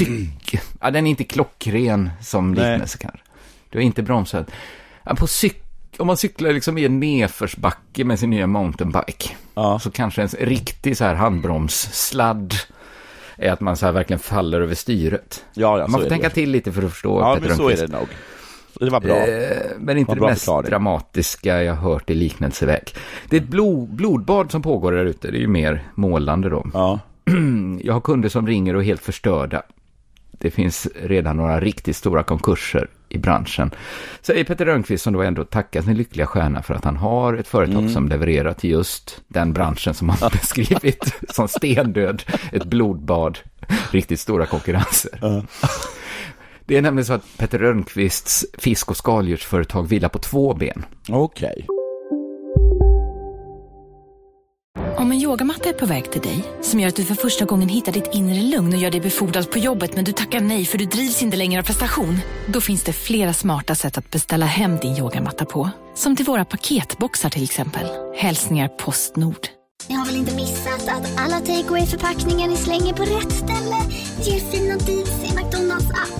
[0.82, 3.20] Ja, den är inte klockren som liknelse kanske.
[3.76, 4.52] Du har inte bromsat.
[5.18, 5.28] På.
[5.98, 9.80] Om man cyklar liksom i en nedförsbacke med sin nya mountainbike, Ja.
[9.80, 12.54] så kanske en riktig så här handbromssladd
[13.38, 15.46] är att man så här verkligen faller över styret.
[15.54, 16.34] Ja, ja, man får tänka det.
[16.34, 18.08] till lite för att förstå Ja, Peter men så är det nog.
[18.80, 19.16] Det var bra.
[19.16, 20.70] Eh, men inte det bra mest förklaring.
[20.70, 22.84] dramatiska jag hört i liknelseväg.
[23.30, 26.66] Det är ett blod, blodbad som pågår där ute, det är ju mer målande då.
[26.74, 27.00] Ja.
[27.82, 29.64] Jag har kunder som ringer och är helt förstörda.
[30.40, 33.72] Det finns redan några riktigt stora konkurser i branschen.
[34.22, 37.48] Säger Peter Rönnqvist som då ändå tackar sin lyckliga stjärna för att han har ett
[37.48, 37.94] företag Mm.
[37.94, 43.40] som levererar till just den branschen som han beskrivit som stendöd, ett blodbad,
[43.92, 45.44] riktigt stora konkurrenser.
[46.66, 50.86] Det är nämligen så att Peter Rönnqvists fisk och skaldjursföretag vilar på två ben.
[51.10, 51.66] Okej.
[54.98, 57.70] Om en yogamatta är på väg till dig, som gör att du för första gången
[57.70, 60.78] hittar ditt inre lugn och gör dig befordrad på jobbet men du tackar nej för
[60.78, 62.20] du drivs inte längre av prestation.
[62.48, 65.70] Då finns det flera smarta sätt att beställa hem din yogamatta på.
[65.96, 67.88] Som till våra paketboxar till exempel.
[68.16, 69.48] Hälsningar Postnord.
[69.90, 73.78] Ni har väl inte missat att alla takeaway förpackningar ni slänger på rätt ställe
[74.24, 76.20] ger fina deals i McDonalds app.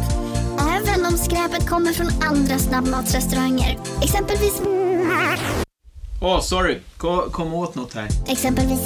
[0.60, 3.80] Även om skräpet kommer från andra snabbmatsrestauranger.
[4.04, 4.62] Exempelvis...
[6.22, 6.80] Åh, sorry.
[6.98, 8.08] Kom, kom åt något här.
[8.28, 8.80] Exempelvis...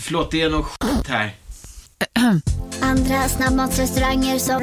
[0.00, 1.34] Förlåt, det är något skit här.
[2.80, 4.60] Andra snabbmatsrestauranger som...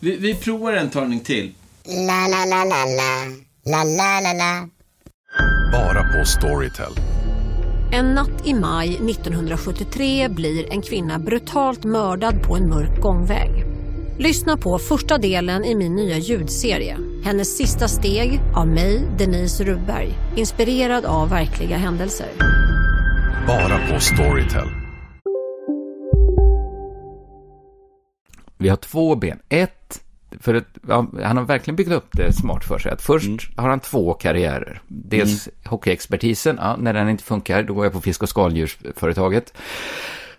[0.00, 1.54] Vi, vi provar en talning till.
[1.84, 3.24] La, la, la, la, la.
[3.66, 4.68] La, la, la, la.
[5.72, 6.92] Bara på Storytel.
[7.92, 13.73] En natt i maj 1973 blir en kvinna brutalt mördad på en mörk gångväg.
[14.18, 16.98] Lyssna på första delen i min nya ljudserie.
[17.24, 20.08] Hennes sista steg av mig, Denise Rubberg.
[20.36, 22.26] Inspirerad av verkliga händelser.
[23.46, 24.68] Bara på Storytel.
[28.58, 29.38] Vi har två ben.
[29.48, 30.00] Ett,
[30.40, 30.68] för ett,
[31.22, 32.92] han har verkligen byggt upp det smart för sig.
[32.92, 34.82] Att först har han två karriärer.
[34.88, 39.52] Dels hockeyexpertisen, ja, när den inte funkar, då går jag på fisk och skaldjursföretaget.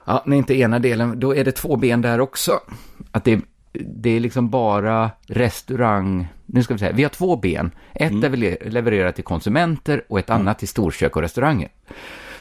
[0.06, 2.60] Ja, när inte ena delen, då är det två ben där också.
[3.12, 3.42] Att det,
[3.80, 7.72] det är liksom bara restaurang, nu ska vi säga, vi har två ben.
[7.94, 11.70] Ett vi le- levererar till konsumenter och ett annat till storkök och restauranger.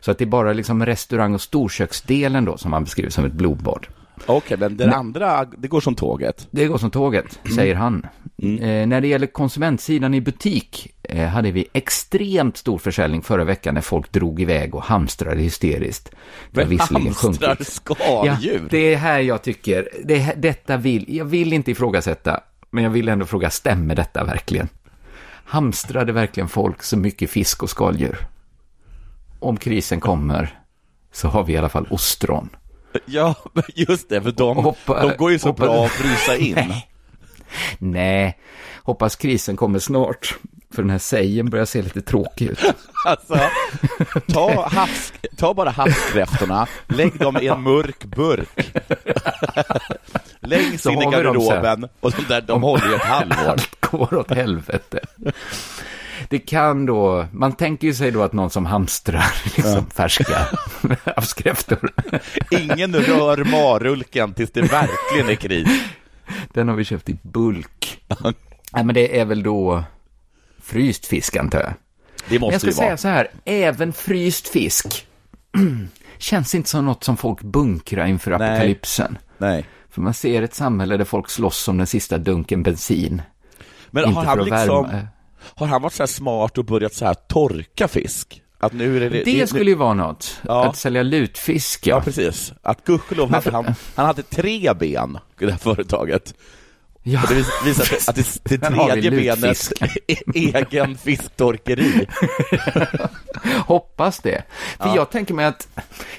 [0.00, 3.32] Så att det är bara liksom restaurang och storköksdelen då som man beskriver som ett
[3.32, 3.86] blodbad.
[4.26, 6.48] Okej, men den andra, det går som tåget.
[6.50, 8.06] Det går som tåget, säger han.
[8.42, 13.74] Eh, när det gäller konsumentsidan i butik eh, hade vi extremt stor försäljning förra veckan
[13.74, 16.10] när folk drog iväg och hamstrade hysteriskt.
[16.50, 18.54] Det visserligen hamstrar skaldjur?
[18.54, 22.84] Ja, det är här jag tycker, det, här- detta vill, jag vill inte ifrågasätta, men
[22.84, 24.68] jag vill ändå fråga, stämmer detta verkligen?
[25.44, 28.18] Hamstrade verkligen folk så mycket fisk och skaldjur?
[29.38, 30.58] Om krisen kommer
[31.12, 32.48] så har vi i alla fall ostron.
[33.06, 33.34] Ja,
[33.74, 36.54] just det, för de, Hoppa- de går ju så hoppa- bra att frysa in.
[36.54, 36.88] Nej.
[37.78, 38.38] Nej,
[38.82, 40.34] hoppas krisen kommer snart.
[40.74, 42.58] För den här sägen börjar se lite tråkig ut.
[43.06, 43.38] Alltså,
[44.32, 48.72] ta, havs, ta bara havskräftorna, lägg dem i en mörk burk.
[50.40, 53.36] Längst in i garderoben och där, de håller ju ett halvår.
[53.48, 55.00] Allt går åt helvete.
[56.28, 59.24] Det kan då, man tänker ju sig då att någon som hamstrar
[59.56, 60.38] liksom färska
[61.16, 61.92] havskräftor.
[62.50, 65.68] Ingen rör marulken tills det verkligen är kris.
[66.52, 68.04] Den har vi köpt i bulk.
[68.72, 69.84] Nej, men det är väl då
[70.62, 71.72] fryst fisk antar jag.
[72.28, 72.96] Det måste jag ska ju säga vara.
[72.96, 75.06] så här, även fryst fisk
[76.18, 78.50] känns inte som något som folk bunkrar inför Nej.
[78.50, 79.18] apokalypsen.
[79.38, 79.64] Nej.
[79.90, 83.22] För man ser ett samhälle där folk slåss om den sista dunken bensin.
[83.90, 85.06] Men Inte har han liksom, värma-
[85.54, 88.40] har han varit så här smart och börjat så här torka fisk?
[88.58, 90.40] Att nu är det, Det skulle ju vara något.
[90.42, 90.64] Ja.
[90.68, 92.00] Att sälja lutfisk, Ja, ja.
[92.02, 92.52] precis.
[92.62, 96.34] Att gudskelov hade han, han hade tre ben i det här företaget.
[97.06, 97.22] Ja.
[97.22, 99.72] Och det vis- visar sig att det, det tredje benet
[100.06, 102.06] är egen fisktorkeri.
[103.66, 104.42] Hoppas det.
[104.78, 104.96] För Ja.
[104.96, 105.68] jag tänker mig att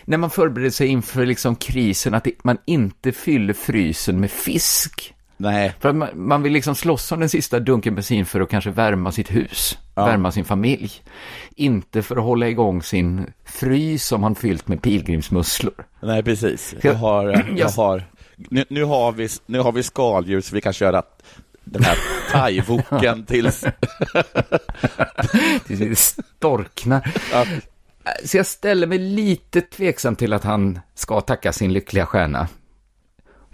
[0.05, 5.13] när man förbereder sig inför liksom krisen, att det- man inte fyller frysen med fisk.
[5.38, 5.74] Nej.
[5.80, 9.12] För man, man vill liksom slåss om den sista dunken bensin för att kanske värma
[9.12, 10.06] sitt hus, Ja.
[10.06, 10.91] värma sin familj.
[11.56, 15.74] Inte för att hålla igång sin frys som han fyllt med pilgrimsmusslor.
[16.02, 16.76] Nej, precis.
[16.82, 18.04] Jag har, jag Jag- har,
[18.36, 21.04] nu, nu, har vi, nu har vi skaldjur så vi kan köra
[21.63, 21.98] den här
[22.32, 23.65] thaivoken tills...
[25.67, 25.95] Tills det
[26.39, 27.12] storknar.
[28.26, 32.48] Så jag ställer mig lite tveksam till att han ska tacka sin lyckliga stjärna.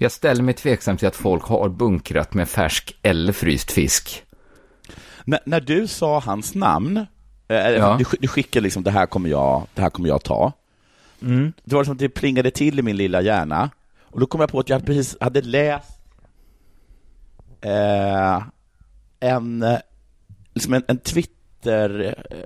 [0.01, 4.23] Jag ställer mig tveksam till att folk har bunkrat med färsk eller fryst fisk.
[5.25, 6.97] när, när du sa hans namn,
[7.47, 7.95] eh, Ja.
[7.99, 10.51] du, du skickade liksom det här kommer jag, det här kommer jag ta.
[11.21, 11.53] Mm.
[11.63, 13.69] Det var som att det plingade till i min lilla hjärna.
[14.03, 15.99] Och då kom jag på att jag precis hade läst
[17.61, 18.43] eh,
[19.19, 19.77] en, eh,
[20.53, 22.37] liksom en, en Twitter, eh,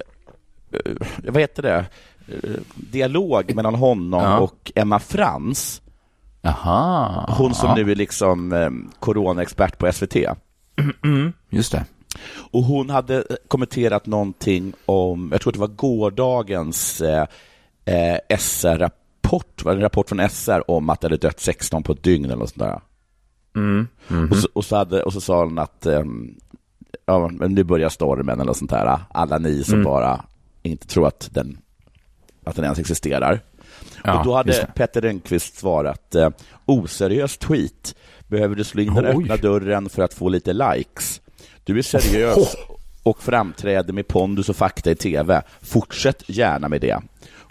[0.79, 0.95] eh,
[1.31, 1.85] vad heter det,
[2.27, 4.39] Eh, dialog mellan honom Ja.
[4.39, 5.81] och Emma Frans.
[6.45, 7.25] Jaha.
[7.37, 7.75] Hon som ja.
[7.75, 10.15] nu är liksom eh, coronaexpert på SVT.
[11.03, 11.85] Mm, just det.
[12.51, 17.27] Och hon hade kommenterat någonting om, jag tror det var gårdagens eh,
[17.85, 21.91] eh, SR-rapport, var det en rapport från SR om att det hade dött 16 på
[21.93, 22.79] ett dygn eller något sånt där.
[23.55, 23.87] Mm.
[24.07, 24.31] mhm.
[24.31, 26.35] Och, så, och, så hade, och så sa hon att ehm,
[27.05, 28.99] ja, men nu börjar stormen eller sånt där.
[29.09, 29.83] Alla ni som Mm.
[29.85, 30.21] bara
[30.63, 31.57] inte tror att den,
[32.43, 33.39] att den ens existerar.
[34.05, 34.67] Ja, och då hade.
[34.75, 36.29] Petter Rönnqvist svarat eh,
[36.65, 37.95] oseriös tweet.
[38.27, 39.23] Behöver du slå in den Oj.
[39.23, 41.21] öppna dörren för att få lite likes?
[41.63, 42.55] Du är seriös
[43.03, 45.41] och framträder med pondus och fakta i tv.
[45.61, 46.99] Fortsätt gärna med det.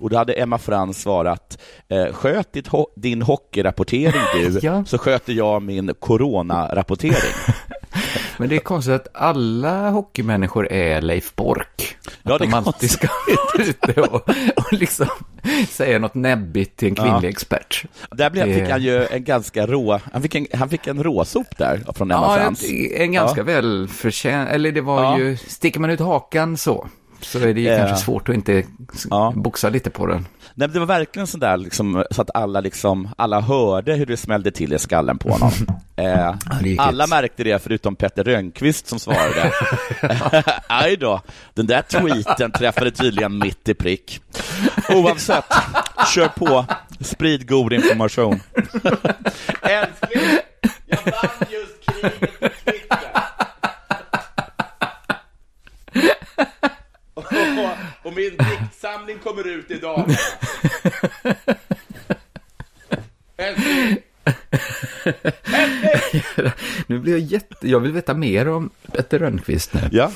[0.00, 4.84] Och då hade Emma Frans svarat, eh, sköt ditt ho- din hockeyrapportering du, Ja.
[4.84, 7.32] så sköter jag min coronarapportering.
[8.38, 11.73] Men det är konstigt att alla hockeymänniskor är Leif Bork.
[12.22, 13.08] Ja, det är alltid ska
[13.56, 15.06] ut ute och, och liksom
[15.68, 17.30] säga något näbbigt till en kvinnlig Ja.
[17.30, 17.84] expert.
[18.10, 21.02] Där blev, Det- fick han ju en ganska rå, han fick en, han fick en
[21.02, 22.64] råsop där från Emma Ja, Frans.
[22.64, 23.44] en, en ganska Ja.
[23.44, 25.18] väl förtjänt, eller det var Ja.
[25.18, 26.88] ju, sticker man ut hakan så,
[27.24, 28.64] så är det ju kanske svårt att inte
[29.10, 29.32] Ja.
[29.37, 30.26] boxa lite på den.
[30.54, 34.16] Nej, men det var verkligen sådär liksom, så att alla, liksom, alla hörde hur det
[34.16, 35.50] smällde till i skallen på honom.
[35.96, 36.34] Eh,
[36.78, 39.52] alla märkte det förutom Petter Rönnqvist som svarade.
[40.68, 41.20] Aj då,
[41.54, 44.20] den där tweeten träffade tydligen mitt i prick.
[44.88, 45.44] Oavsett,
[46.14, 46.64] kör på,
[47.00, 48.40] sprid god information.
[49.62, 50.38] Älskling,
[50.87, 52.98] jag vann just kriget på Twitter.
[58.02, 60.11] Och, och min diktsamling kommer ut idag.
[63.37, 63.98] Älskling!
[66.87, 69.81] nu blir jag jätte, jag vill veta mer om Petter Rönnqvist nu.
[69.92, 70.12] Ja.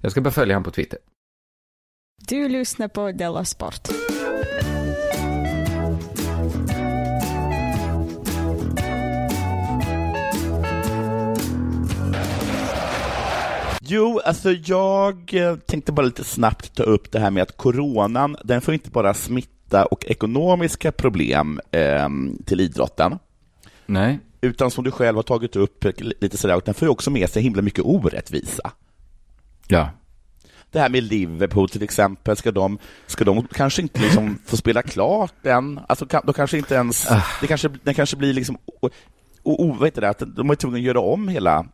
[0.00, 0.98] Jag ska börja följa honom på Twitter.
[2.28, 3.88] Du lyssnar på Della Sport.
[13.88, 18.36] Jo, alltså jag eh, tänkte bara lite snabbt ta upp det här med att coronan,
[18.44, 22.08] den får inte bara smitta och ekonomiska problem eh,
[22.46, 23.18] till idrotten.
[23.86, 24.18] Nej.
[24.40, 25.84] Utan som du själv har tagit upp
[26.20, 28.70] lite sådär, och den får ju också med sig himla mycket orättvisa.
[29.68, 29.90] Ja.
[30.70, 34.82] Det här med Liverpool till exempel, ska de, ska de kanske inte liksom få spela
[34.82, 35.80] klart den?
[35.88, 37.08] Alltså, de kanske inte ens,
[37.40, 38.90] det kanske, den kanske blir liksom, och,
[39.42, 41.66] och, vad heter det, de är tvungna att göra om hela,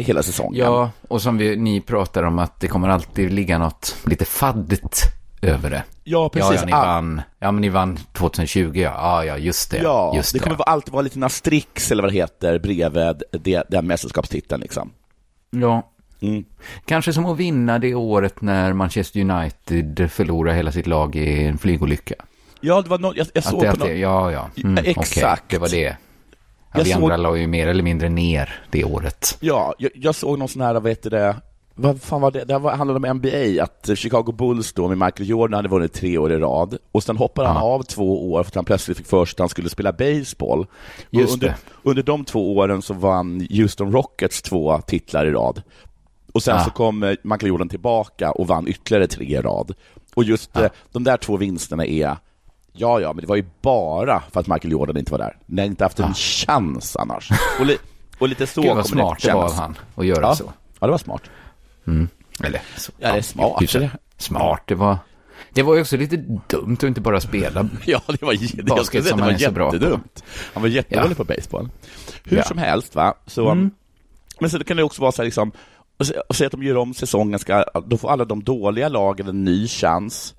[0.00, 0.60] hela säsongen.
[0.64, 5.02] Ja, och som vi, ni pratar om att det kommer alltid ligga något lite faddigt
[5.42, 5.82] över det.
[6.04, 6.50] Ja, precis.
[6.52, 6.84] Ja, ja, ni, Ah.
[6.84, 9.76] vann, ja men ni vann 2020, ja, ja, ja just det.
[9.78, 13.62] Ja, just det kommer vara- alltid vara lite nastrix eller vad det heter bredvid det,
[13.68, 14.90] den mästerskapstiteln liksom.
[15.50, 15.88] Ja.
[16.20, 16.44] Mm.
[16.86, 21.58] Kanske som att vinna det året när Manchester United förlorar hela sitt lag i en
[21.58, 22.14] flygolycka.
[22.60, 24.48] Ja, det var något, jag, jag såg det, på det, något, ja, ja.
[24.64, 25.44] Mm, Exakt.
[25.48, 25.96] det var det.
[26.72, 29.36] Ja, Jag vi såg- andra la ju mer eller mindre ner det året.
[29.40, 31.36] Ja, jag, jag såg någon sån här, vad heter det,
[31.74, 35.28] vad fan var det, det var, handlade om NBA, att Chicago Bulls då med Michael
[35.28, 38.50] Jordan hade vunnit tre år i rad och sen hoppade han av två år för
[38.50, 40.66] att han plötsligt fick för sig att han skulle spela baseball.
[41.10, 41.54] Just under, det.
[41.82, 45.62] under de två åren så vann Houston Rockets två titlar i rad.
[46.32, 46.64] Och sen Ah.
[46.64, 49.74] så kom eh, Michael Jordan tillbaka och vann ytterligare tre i rad.
[50.14, 52.16] Och just eh, de där två vinsterna är
[52.72, 55.36] Ja, ja, men det var ju bara för att Michael Jordan inte var där.
[55.46, 57.28] Ni har inte haft en chans annars.
[57.60, 57.78] Och, li,
[58.18, 58.64] och lite så Ah.
[58.64, 59.60] Gud vad kommer smart det det var av kännas.
[59.60, 60.34] han att göra ja.
[60.34, 60.52] så.
[60.80, 61.22] Ja, det var smart.
[61.86, 62.08] Mm.
[62.44, 62.92] Eller så.
[62.98, 63.60] Ja, det är smart.
[63.60, 63.82] hyfsat
[64.18, 64.98] Smart, det var...
[65.54, 66.16] Det var ju också lite
[66.48, 69.38] dumt att inte bara spela Ja, det var, det, jag basket som att han är
[69.38, 70.00] det så var bra på.
[70.54, 71.14] Han var jättedålig Ja.
[71.14, 71.68] på baseball.
[72.24, 72.42] Hur Ja.
[72.42, 73.48] som helst, va, så...
[73.50, 73.70] Mm.
[74.40, 75.52] Men så kan det också vara så här, liksom,
[76.28, 79.44] och säga att de gör om säsongen, ska, då får alla de dåliga lagen en
[79.44, 80.34] ny chans.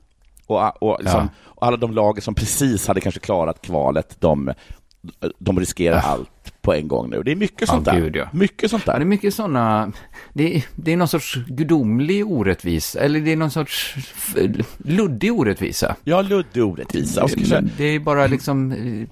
[0.53, 1.27] Och, och, liksom, Ja.
[1.45, 4.51] och alla de lagen som precis hade kanske klarat kvalet, de,
[5.39, 7.23] de riskerar allt på en gång nu.
[7.23, 7.99] Det är mycket sånt Ja, där.
[8.01, 8.25] gud, ja.
[8.33, 9.05] Mycket sånt Ja, det är där.
[9.05, 9.91] mycket sådana...
[10.33, 13.95] Det är, det är någon sorts gudomlig orättvisa, eller det är någon sorts
[14.77, 15.95] luddig orättvisa.
[16.03, 17.21] Ja, luddig orättvisa.
[17.27, 19.07] Kanske- Det är bara liksom eh,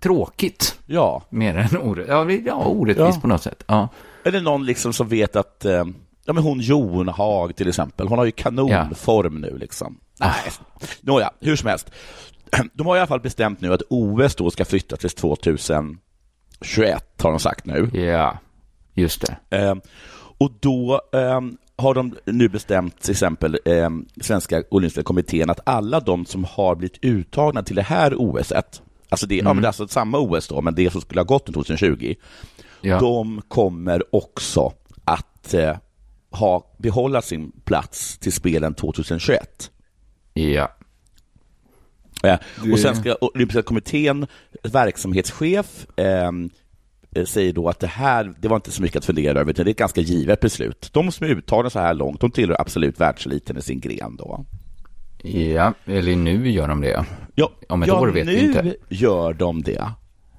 [0.00, 0.78] tråkigt.
[0.86, 1.22] Ja.
[1.30, 2.08] Mer än orättvist.
[2.10, 3.20] Ja, det- ja, orättvist Ja.
[3.20, 3.64] på något sätt.
[3.66, 3.88] Ja.
[4.24, 5.84] Eller någon liksom som vet att, eh,
[6.24, 9.98] ja men hon Jon Haag till exempel, hon har ju kanonform nu liksom.
[10.20, 10.52] Nej,
[11.00, 11.90] nåja, hur som helst.
[12.72, 15.98] De har i alla fall bestämt nu att OS då ska flytta till 2021,
[17.22, 17.90] har de sagt nu.
[17.92, 18.38] Ja,
[18.94, 19.56] just det.
[19.56, 19.74] Eh,
[20.38, 21.40] och då eh,
[21.76, 26.74] har de nu bestämt till exempel eh, Svenska Olympiska kommittén att alla de som har
[26.74, 30.60] blivit uttagna till det här OSet, alltså det, ja, det är alltså samma OS då,
[30.60, 32.14] men det som skulle ha gått 2020,
[32.80, 32.98] Ja.
[33.00, 34.72] de kommer också
[35.04, 35.76] att eh,
[36.30, 39.70] ha, behålla sin plats till spelen 2021.
[40.38, 40.68] Ja.
[42.22, 42.38] Eh,
[42.72, 44.26] Och Svenska Olympiska kommittén,
[44.62, 46.50] verksamhetschef, ehm,
[47.14, 49.64] eh, säger då att det här, det var inte så mycket att fundera över, utan
[49.64, 50.90] det är ett ganska givet beslut.
[50.92, 54.44] De som är uttagna så här långt, de tillhör absolut världseliten i sin gren då.
[55.22, 57.04] Ja, eller nu gör de det.
[57.34, 58.74] Ja, Om ett ja år vet nu vi inte.
[58.88, 59.92] gör de det.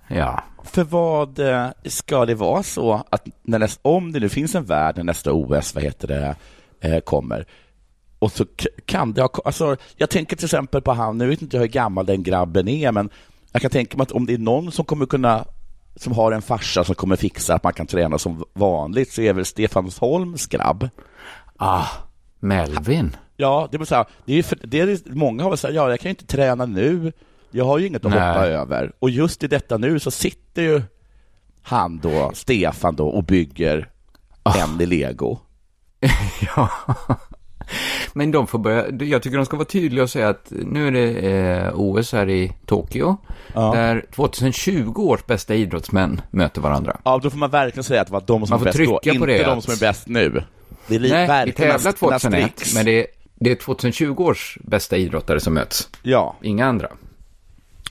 [0.07, 0.43] Ja.
[0.63, 4.65] För vad eh, ska det vara så att när näst, om det nu finns en
[4.65, 6.35] värld när nästa OS, vad heter det,
[6.89, 7.45] eh, kommer,
[8.19, 8.45] och så
[8.85, 11.67] kan det ha, alltså jag tänker till exempel på han, nu vet inte jag hur
[11.67, 13.09] gammal den grabben är, men
[13.51, 15.45] jag kan tänka mig att om det är någon som kommer kunna,
[15.95, 19.33] som har en farsa som kommer fixa att man kan träna som vanligt, så är
[19.33, 20.89] väl Stefan Holms grabb.
[21.57, 21.87] Ah,
[22.39, 23.15] Melvin.
[23.37, 25.73] Ja, det väl så här, det är, ju för, det är, många har väl sagt,
[25.73, 27.11] ja, jag kan ju inte träna nu,
[27.51, 28.27] jag har ju inget att Nej.
[28.27, 28.91] hoppa över.
[28.99, 30.81] Och just i detta nu så sitter ju
[31.61, 33.89] han då, Stefan då, och bygger
[34.43, 35.39] en i lego.
[36.55, 36.69] ja.
[38.13, 40.91] Men de får börja, jag tycker de ska vara tydliga och säga att nu är
[40.91, 43.17] det eh, OS här i Tokyo,
[43.53, 43.71] Ja.
[43.75, 46.97] där 2020 års bästa idrottsmän möter varandra.
[47.05, 48.89] Ja, då får man verkligen säga att det var de som Man är får bäst
[49.03, 50.43] då, inte det, de som är bäst nu.
[50.87, 52.75] Det är Nej, vi verkligen tävlar ast- 2001, asterix.
[52.75, 53.05] men det är,
[53.35, 55.89] det är 2020 års bästa idrottare som möts.
[56.03, 56.35] Ja.
[56.41, 56.87] Inga andra.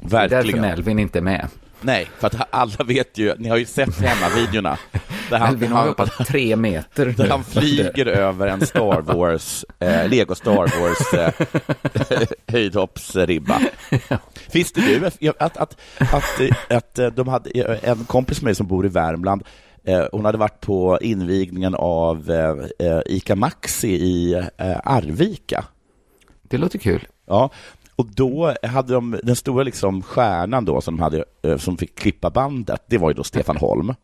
[0.01, 0.45] Det är Verkligen.
[0.63, 1.49] därför Melvin inte är med.
[1.81, 4.79] Nej, för att alla vet ju, ni har ju sett hemmavideorna.
[5.31, 7.07] Där Melvin har hoppat tre meter.
[7.07, 7.31] Där nu.
[7.31, 13.61] han flyger över en Star Wars, eh, Lego Star Wars eh, höjdhoppsribba.
[14.53, 15.07] Visste du
[15.39, 17.51] att, att, att, att, eh, de hade
[17.83, 19.43] en kompis med mig som bor i Värmland,
[19.85, 25.65] eh, hon hade varit på invigningen av eh, eh, ICA Maxi i eh, Arvika.
[26.43, 27.07] Det låter kul.
[27.27, 27.51] Ja,
[27.99, 31.99] och då hade de den stora liksom stjärnan då som, de hade, eh, som fick
[31.99, 33.95] klippa bandet, det var ju då Stefan Holm.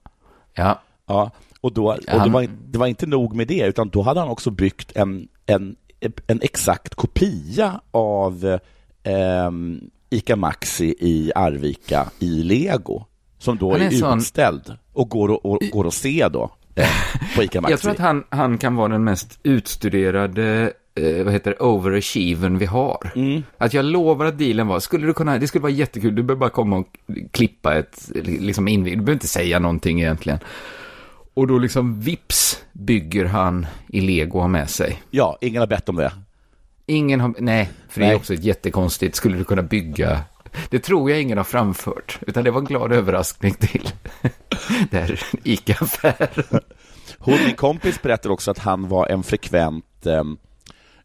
[0.54, 0.80] Ja.
[1.06, 1.30] Ja,
[1.60, 4.28] och, då, och det, var, det var inte nog med det, utan då hade han
[4.28, 5.76] också byggt en, en,
[6.26, 8.58] en exakt kopia av
[9.02, 9.50] eh,
[10.10, 13.04] ICA Maxi i Arvika i Lego,
[13.38, 16.50] som då Han är är, sån- utställd och går, och, och, går att se då
[16.74, 16.88] eh,
[17.36, 17.70] på ICA Maxi.
[17.72, 22.58] Jag tror att han, han kan vara den mest utstuderade eh, vad heter det, overachievern
[22.58, 23.12] vi har.
[23.58, 26.40] Att jag lovar att dealen var, skulle du kunna, det skulle vara jättekul, du behöver
[26.40, 26.88] bara komma och
[27.30, 30.38] klippa ett, liksom invig, du behöver inte säga någonting egentligen.
[31.34, 35.02] Och då liksom vips bygger han i lego har med sig.
[35.10, 36.12] Ja, ingen har bett om det.
[36.86, 38.16] Ingen har, nej, för det är Nej.
[38.16, 40.20] också ett jättekonstigt, skulle du kunna bygga,
[40.68, 43.88] det tror jag ingen har framfört, utan det var en glad överraskning till
[44.90, 46.60] det här ICA-affären.
[47.18, 50.36] Hon, min kompis berättade också att han var en frekvent, ehm,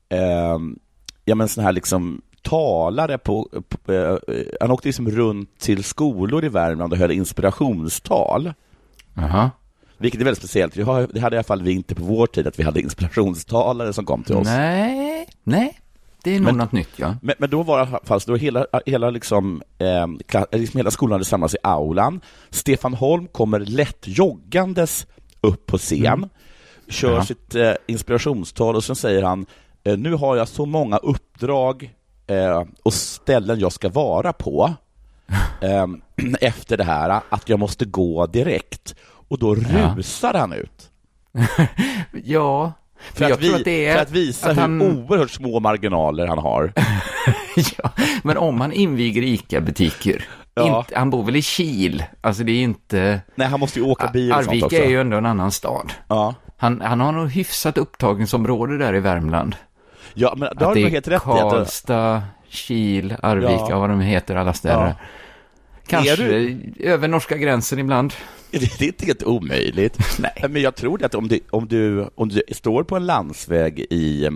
[0.10, 0.80] ehm,
[1.26, 4.18] ja men sån här liksom talare på, på eh,
[4.62, 8.54] han åkte liksom runt till skolor i Värmland och höll inspirationstal.
[9.14, 9.52] Jaha.
[9.98, 10.74] Vilket är väldigt speciellt.
[10.74, 14.06] Det hade i alla fall vi inte på vår tid, att vi hade inspirationstalare som
[14.06, 14.48] kom till oss.
[14.48, 15.80] Nej, nej,
[16.24, 17.16] det är nog Men- något nytt ja.
[17.22, 19.86] Men, men då var det så då hela, hela, liksom, eh,
[20.28, 22.22] kla- liksom hela skolan hade samlats i aulan.
[22.50, 25.08] Stefan Holm kommer lätt joggandes
[25.42, 26.30] upp på scen,
[26.88, 27.26] kör Ja.
[27.26, 29.46] sitt eh, inspirationstal och sen säger han eh,
[29.84, 31.94] nu har jag så många uppdrag
[32.28, 34.74] eh, och ställen jag ska vara på
[35.62, 35.88] eh,
[36.42, 38.96] efter det här att jag måste gå direkt.
[39.28, 39.94] Och då Ja.
[39.98, 40.90] rusar han ut.
[42.24, 42.72] Ja,
[43.14, 46.38] För att, vi, att är för att visa att hur han- oerhört små marginaler han
[46.38, 46.74] har.
[47.78, 47.92] ja,
[48.24, 50.86] men om han inviger ICA-butiker, Ja.
[50.96, 53.22] han bor väl i Kil, alltså det är inte...
[53.36, 54.78] Nej, han måste ju åka bil och sånt Arvika också.
[54.78, 55.94] är ju ändå en annan stad.
[56.08, 56.36] Ja.
[56.58, 59.56] Han, han har nog hyfsat upptagningsområde där i Värmland.
[60.14, 61.52] Ja, men då har du helt rätt i att...
[61.52, 63.80] Karlstad, Kil, Arvika, Ja.
[63.80, 64.86] vad de heter, alla städer.
[64.86, 64.96] Ja.
[65.88, 68.14] Kanske du- över norska gränsen ibland.
[68.52, 69.98] Det är inte helt omöjligt.
[70.20, 70.46] Nej.
[70.50, 74.30] Men jag tror att om du, om du, om du står på en landsväg i,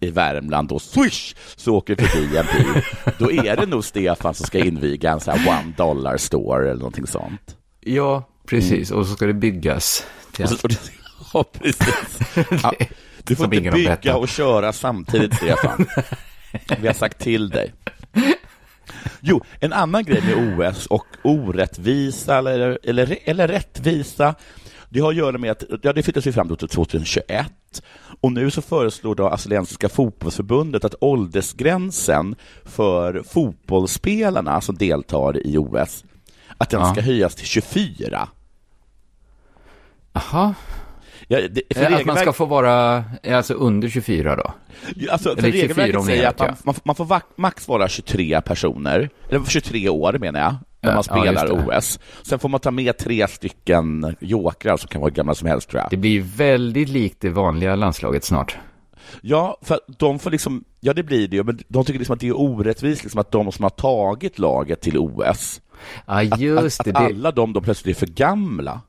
[0.00, 2.82] i Värmland och swish så åker du förbi en bil,
[3.18, 6.78] då är det nog Stefan som ska inviga en sån här one dollar store eller
[6.78, 7.56] någonting sånt.
[7.80, 8.90] Ja, precis.
[8.90, 10.06] Och så ska det byggas.
[10.32, 10.78] Till Och så, och det,
[11.34, 12.18] ja, precis.
[12.62, 12.72] Ja,
[13.28, 15.86] du får inte bygga och köra samtidigt, Stefan.
[16.80, 17.72] Vi har sagt till dig.
[19.20, 24.34] Jo, en annan grej med OS och orättvisa eller, eller, eller rättvisa,
[24.88, 27.52] det har att göra med att ja, det flyttas ju fram till 2021
[28.20, 36.04] och nu så föreslår då Australiensiska fotbollsförbundet att åldersgränsen för fotbollsspelarna som deltar i OS,
[36.58, 36.92] att den Ja.
[36.92, 38.28] ska höjas till 24.
[40.12, 40.54] Jaha.
[41.30, 44.52] Ja, det, för Eh, Att man ska få vara, eh, alltså under 24 då?
[44.96, 46.54] Ja, Alltså, för Eller 24 regelverket säger att man, ja.
[46.64, 50.96] man, man får max vara 23 personer, eller 23 år menar jag, när Ja, man
[50.96, 51.76] ja, spelar det.
[51.78, 51.98] OS.
[52.22, 55.70] Sen får man ta med tre stycken jokrar som kan vara hur gamla som helst
[55.70, 55.90] tror jag.
[55.90, 58.56] Det blir väldigt likt det vanliga landslaget snart.
[59.20, 62.20] Ja, för de får liksom, ja det blir det ju, men de tycker liksom att
[62.20, 65.60] det är orättvist liksom att de som har tagit laget till OS,
[66.06, 67.00] Ja, att, just att, att det.
[67.00, 68.80] alla de då plötsligt är för gamla.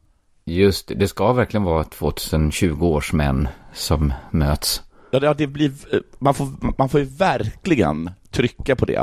[0.49, 4.83] Just det, det ska verkligen vara 2020 års män som möts.
[5.11, 5.71] Ja, det, blir,
[6.19, 6.47] man, får,
[6.77, 8.97] man får ju verkligen trycka på det.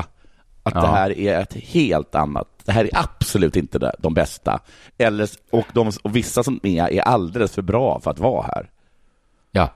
[0.62, 0.80] Att Ja.
[0.80, 2.46] det här är ett helt annat.
[2.64, 4.60] Det här är absolut inte det, de bästa.
[4.98, 8.70] Eller, och, de, och vissa som är är alldeles för bra för att vara här.
[9.52, 9.74] Ja,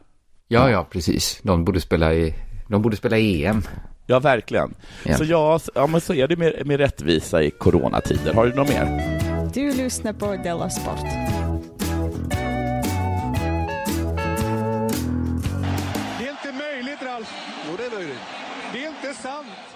[0.48, 1.40] ja, ja, precis.
[1.42, 2.34] De borde spela i,
[2.68, 3.62] de borde spela i EM.
[4.06, 4.74] Ja, verkligen.
[5.04, 5.16] Ja.
[5.16, 8.34] Så ja, så- ja, men så är det med, med rättvisa i coronatider.
[8.34, 9.20] Har du något mer?
[9.54, 11.06] Du lyssnar på Della Sport.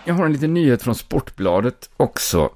[0.07, 2.51] Jag har en liten nyhet från Sportbladet också.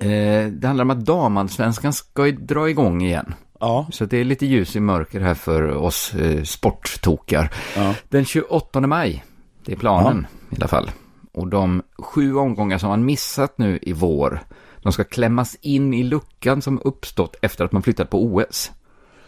[0.00, 3.34] Eh, det handlar om att damallsvenskan ska dra igång igen.
[3.60, 3.86] Ja.
[3.92, 7.52] Så det är lite ljus i mörker här för oss eh, sporttokar.
[7.76, 7.94] Ja.
[8.08, 9.24] Den 28 maj,
[9.64, 10.90] det är planen i alla fall.
[11.32, 14.40] Och de sju omgångar som man missat nu i vår,
[14.82, 18.70] de ska klämmas in i luckan som uppstått efter att man flyttat på OS.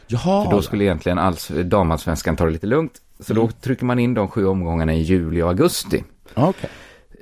[0.07, 0.45] Jaha.
[0.45, 2.93] För då skulle egentligen alls, damallsvenskan ta det lite lugnt.
[3.21, 6.05] Så då trycker man in de sju omgångarna i juli och augusti.
[6.35, 6.71] Okej.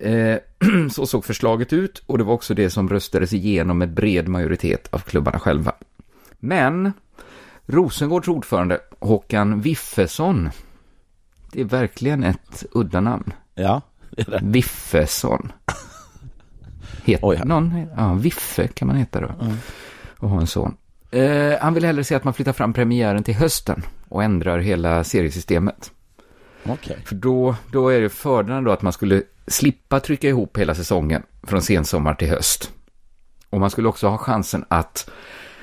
[0.01, 0.39] Eh,
[0.93, 4.89] så såg förslaget ut och det var också det som röstades igenom med bred majoritet
[4.91, 5.73] av klubbarna själva.
[6.39, 6.93] Men
[7.67, 10.51] Rosengårds ordförande Håkan Wiffesson,
[11.53, 13.33] det är verkligen ett udda namn.
[13.55, 14.41] Ja, det är det.
[14.43, 15.53] Wiffesson.
[17.05, 17.87] Heter Oj, någon?
[17.97, 19.31] Ja, Wiffe kan man heta då.
[20.19, 20.77] Och ha en son.
[21.11, 25.05] Eh, han vill hellre se att man flyttar fram premiären till hösten och ändrar hela
[25.05, 25.93] seriesystemet.
[26.69, 26.99] Okej.
[27.05, 31.23] För då, då är det fördelen då att man skulle slippa trycka ihop hela säsongen
[31.43, 32.73] från sensommar till höst.
[33.51, 35.11] Och man skulle också ha chansen att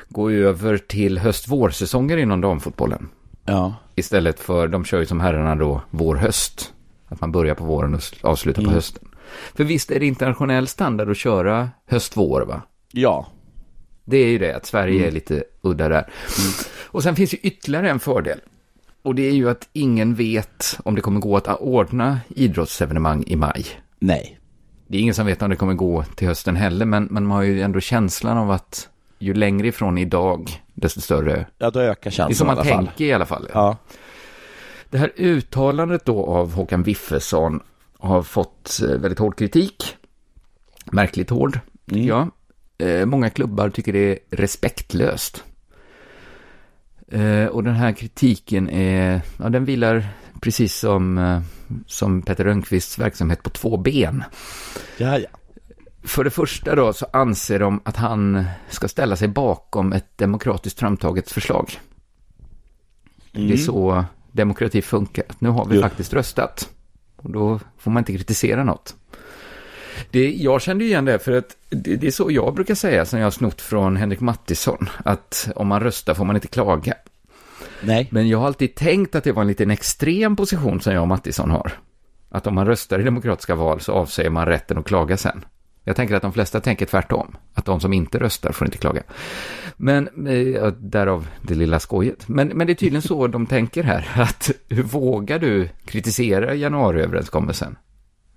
[0.10, 3.10] gå över till höst-vårsäsonger inom damfotbollen.
[3.45, 3.76] Ja.
[3.95, 6.74] Istället för, de kör ju som herrarna då, vår-höst.
[7.08, 8.74] Att man börjar på våren och avslutar på Mm.
[8.76, 9.08] hösten.
[9.56, 12.62] För visst är det internationell standard att köra höst-vår va?
[12.91, 13.28] Ja.
[14.06, 15.08] Det är ju det, att Sverige Mm.
[15.08, 16.10] är lite udda där.
[16.86, 18.39] Och sen finns ju ytterligare en fördel.
[19.08, 23.36] Och det är ju att ingen vet om det kommer gå att ordna idrottsevenemang i
[23.36, 23.66] maj.
[23.99, 24.39] Nej.
[24.88, 27.36] Det är ingen som vet om det kommer gå till hösten heller, men, men man
[27.36, 28.89] har ju ändå känslan av att
[29.20, 31.45] ju längre ifrån idag, desto större.
[31.58, 33.49] Ja, då ökar känslan Det är som man i tänker i alla fall.
[33.53, 33.78] Ja.
[34.89, 37.60] Det här uttalandet då av Håkan Wiffesson
[37.97, 39.95] har fått eh, väldigt hård kritik.
[40.86, 42.32] Märkligt hård, tycker jag.
[42.78, 45.43] Eh, många klubbar tycker det är respektlöst.
[47.12, 50.08] Eh, och den här kritiken är, ja den vilar
[50.41, 51.41] precis som, eh,
[51.86, 54.24] som Peter Rönnqvists verksamhet på två ben.
[54.97, 55.28] Ja, ja.
[56.03, 60.80] För det första då så anser de att han ska ställa sig bakom ett demokratiskt
[60.80, 61.80] framtaget förslag.
[63.32, 63.58] Det är Mm.
[63.58, 65.26] så demokrati funkar.
[65.39, 65.82] Nu har vi Jo.
[65.82, 66.70] faktiskt röstat.
[67.16, 68.95] Och då får man inte kritisera något.
[70.12, 73.20] Det, jag kände igen det, för att det, det är så jag brukar säga, som
[73.20, 76.93] jag har snott från Henrik Mattisson, att om man röstar får man inte klaga.
[77.82, 78.08] Nej.
[78.12, 81.08] Men jag har alltid tänkt att det var en liten extrem position som jag och
[81.08, 81.72] Mattisson har.
[82.30, 85.45] Att om man röstar i demokratiska val så avsäger man rätten att klaga sen.
[85.84, 87.36] Jag tänker att de flesta tänker tvärtom.
[87.54, 89.04] Att de som inte röstar får inte klaga.
[89.78, 92.28] Men, eh, därav det lilla skojet.
[92.28, 94.12] Men, men det är tydligen så de tänker här.
[94.16, 97.76] Att hur vågar du kritisera januariöverenskommelsen?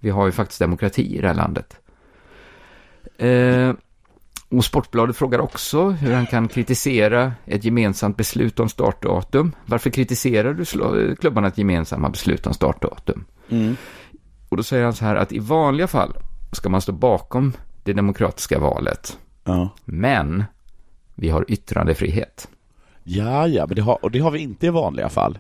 [0.01, 1.77] Vi har ju faktiskt demokrati i det här landet.
[3.19, 3.73] Eh,
[4.49, 9.53] och Sportbladet frågar också hur han kan kritisera ett gemensamt beslut om startdatum.
[9.67, 13.25] Varför kritiserar du sl- klubbarnas gemensamma beslut om startdatum?
[13.49, 13.77] Mm.
[14.49, 16.13] Och då säger han så här att i vanliga fall
[16.53, 17.53] ska man stå bakom
[17.85, 19.19] det demokratiska valet.
[19.45, 19.69] Ja.
[19.85, 20.45] Men
[21.15, 22.49] vi har yttrandefrihet.
[23.03, 25.39] Ja, ja, men det har, och det har vi inte i vanliga fall.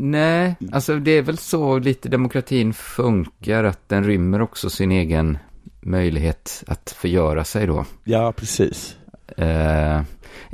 [0.00, 5.38] Nej, alltså det är väl så lite demokratin funkar, att den rymmer också sin egen
[5.80, 7.84] möjlighet att förgöra sig då.
[8.04, 8.96] Ja, precis.
[9.36, 10.02] Eh,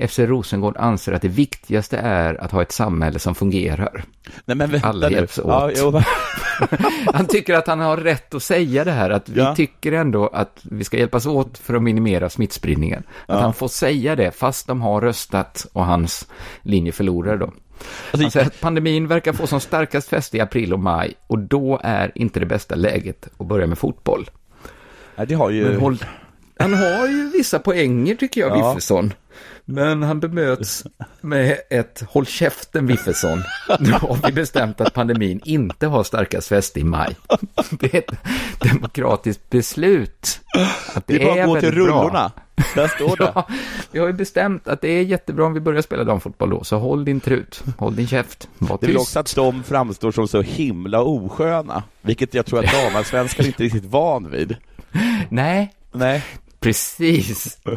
[0.08, 4.04] FC Rosengård anser att det viktigaste är att ha ett samhälle som fungerar.
[4.44, 5.14] Nej, men vänta Alla nu.
[5.14, 5.72] hjälps åt.
[5.76, 6.02] Ja,
[7.12, 9.54] Han tycker att han har rätt att säga det här, att vi Ja.
[9.54, 13.02] tycker ändå att vi ska hjälpas åt för att minimera smittspridningen.
[13.26, 13.40] Att Ja.
[13.40, 16.28] han får säga det, fast de har röstat och hans
[16.62, 17.52] linje förlorar då.
[18.12, 21.80] Han säger att pandemin verkar få som starkast fäste i april och maj och då
[21.84, 24.30] är inte det bästa läget att börja med fotboll.
[25.16, 25.78] Nej, det har ju...
[25.78, 26.04] Håll,
[26.58, 28.68] han har ju vissa poänger tycker jag, Ja.
[28.68, 29.12] Wiffesson.
[29.64, 30.84] Men han bemöts
[31.20, 33.42] med ett håll käften Wiffesson.
[33.78, 37.16] Nu har vi bestämt att pandemin inte har starkast fäste i maj.
[37.70, 38.10] Det är ett
[38.70, 40.40] demokratiskt beslut.
[40.94, 42.32] Att Det är bara att gå till väldigt bra.
[42.74, 43.32] Där står det.
[43.34, 43.48] Ja,
[43.90, 46.78] vi har ju bestämt att det är jättebra om vi börjar spela damfotboll då, så
[46.78, 50.28] håll din trut, håll din käft, var Det är väl också att de framstår som
[50.28, 54.56] så himla osköna, vilket jag tror att damallsvenskan inte är riktigt van vid.
[55.28, 56.24] Nej, Nej.
[56.60, 57.58] precis.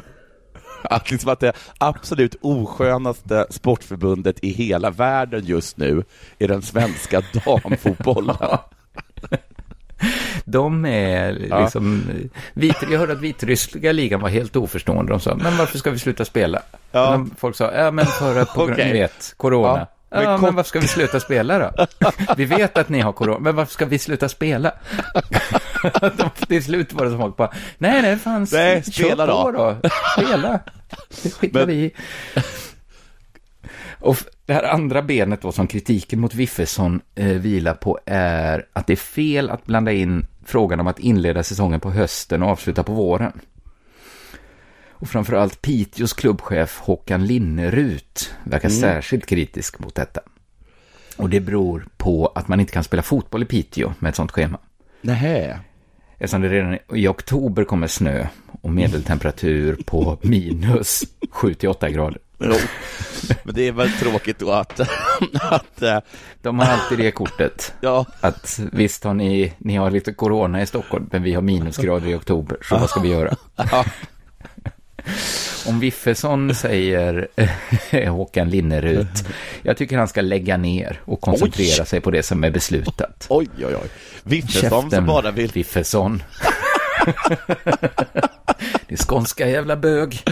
[0.84, 6.04] Att, liksom att det absolut oskönaste sportförbundet i hela världen just nu
[6.40, 8.36] är den svenska damfotbollen.
[10.46, 11.62] De är Ja.
[11.62, 12.04] liksom...
[12.54, 15.12] Vit, jag hörde att vitryska ligan var helt oförstående.
[15.14, 16.62] De sa, men varför ska vi sluta spela?
[16.92, 17.26] Ja.
[17.38, 18.86] Folk sa, ja men för att, på Okej.
[18.86, 19.80] ni vet, corona.
[19.80, 21.86] Ja, Ja, men men, kom- varför ska vi sluta spela då?
[22.38, 24.72] Vi vet att ni har corona, men varför ska vi sluta spela?
[26.18, 29.90] de, till slut var det som folk bara, nej, nej, fan, Nej, spela då." då.
[30.18, 30.60] Spela.
[31.24, 31.92] Det skiter Men- vi.
[34.00, 34.18] Och
[34.48, 38.94] det här andra benet då som kritiken mot Wiffesson eh, vilar på är att det
[38.94, 42.94] är fel att blanda in frågan om att inleda säsongen på hösten och avsluta på
[42.94, 43.32] våren.
[44.90, 48.82] Och framförallt Piteås klubbchef Håkan Linnerut verkar Mm.
[48.82, 50.22] särskilt kritisk mot detta.
[51.18, 54.32] Och det beror på att man inte kan spela fotboll i Piteå med ett sånt
[54.32, 54.58] schema.
[55.02, 55.60] Nähä.
[56.18, 58.28] Eftersom det redan i oktober kommer snö
[58.62, 62.20] och medeltemperatur på minus 7-8 grader.
[62.40, 62.54] Jo.
[63.44, 64.80] Men det är väl tråkigt då att,
[65.34, 66.00] att eh,
[66.42, 67.74] De har alltid det kortet.
[67.82, 72.08] ja, Att visst har ni, ni har lite corona i Stockholm, men vi har minusgrader
[72.08, 73.36] i oktober, så vad ska vi göra?
[73.56, 73.86] ja,
[75.68, 77.28] Om Wiffesson säger
[78.10, 79.28] Håkan Linnerut,
[79.62, 81.88] jag tycker han ska lägga ner och koncentrera Oj.
[81.88, 83.26] sig på det som är beslutat.
[83.30, 83.90] oj, oj, oj.
[84.24, 85.52] Wiffesson som bara vill...
[85.52, 86.24] Wiffesson.
[88.88, 90.24] det är skånska jävla bög.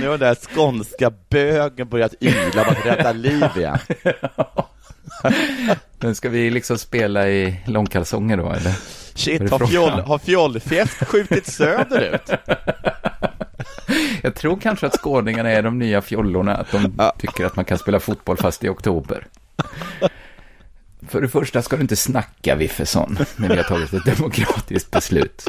[0.00, 3.78] Nu har den där skånska bögen börjat yla om att rädda liv igen.
[5.98, 8.74] Men ska vi liksom spela i långkalsonger då, eller?
[9.14, 12.30] Shit, har, fjoll, har fjollfjäst skjutit söderut?
[14.22, 17.78] Jag tror kanske att skåningarna är de nya fjollorna, att de tycker att man kan
[17.78, 19.26] spela fotboll fast i oktober.
[21.08, 25.48] För det första ska du inte snacka Wiffesson när vi har tagit ett demokratiskt beslut.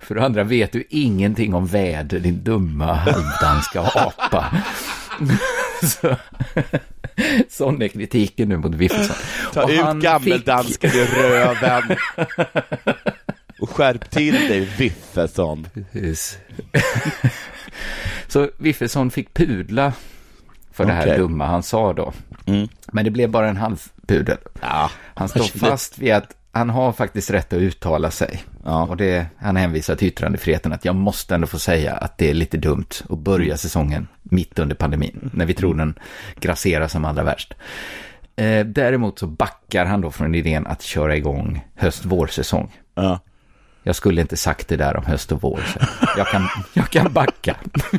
[0.00, 4.62] För det andra vet du ingenting om väder, din dumma halvdanska apa.
[5.82, 6.16] Så,
[7.48, 9.16] sån är kritiken nu mot Wiffesson.
[9.52, 11.96] Ta Och ut han gammeldansken i röven.
[13.60, 15.66] Och skärp till dig, Wiffesson.
[15.74, 16.38] Precis.
[18.28, 19.92] Så Wiffesson fick pudla
[20.72, 22.12] för det här dumma han sa då.
[22.92, 24.38] Men det blev bara en halv pudel.
[25.14, 28.44] han står fast vid att han har faktiskt rätt att uttala sig.
[28.88, 32.34] Och det, han hänvisar till yttrandefriheten att jag måste ändå få säga att det är
[32.34, 35.98] lite dumt att börja säsongen mitt under pandemin, när vi tror den
[36.40, 37.54] grasserar som allra värst.
[38.36, 42.70] Eh, däremot så backar han då från idén att köra igång höst-vårsäsong.
[43.82, 45.60] Jag skulle inte sagt det där om höst och vår.
[46.16, 47.56] Jag, kan, jag kan backa.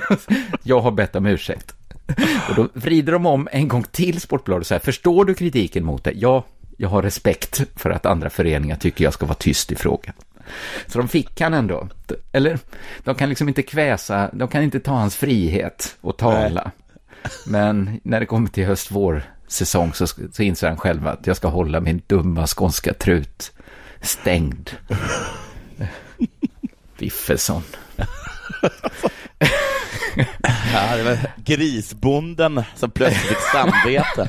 [0.64, 1.76] Jag har bett om ursäkt.
[2.50, 6.04] Och då vrider de om en gång till Sportbladet och säger, förstår du kritiken mot
[6.04, 6.12] det?
[6.16, 6.46] Ja,
[6.78, 10.14] jag har respekt för att andra föreningar tycker jag ska vara tyst i frågan.
[10.88, 11.88] Så de fick han ändå.
[12.32, 12.60] Eller,
[13.04, 16.72] de kan liksom inte kväsa, de kan inte ta hans frihet och tala.
[17.46, 21.48] Men när det kommer till höst-vår säsong så, så inser han själv att jag ska
[21.48, 23.52] hålla min dumma skånska trut
[24.02, 24.70] stängd.
[26.98, 27.64] Wiffesson.
[30.74, 34.28] Ja, det var grisbonden som plötsligt fick samvete.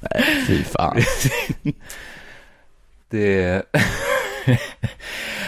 [0.00, 1.02] Nej, fy fan.
[3.10, 3.62] Det...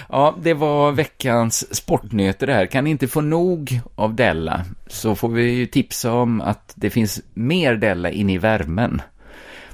[0.08, 2.66] ja, det var veckans sportnyheter det här.
[2.66, 6.90] Kan ni inte få nog av Della så får vi ju tipsa om att det
[6.90, 9.02] finns mer Della inne i värmen.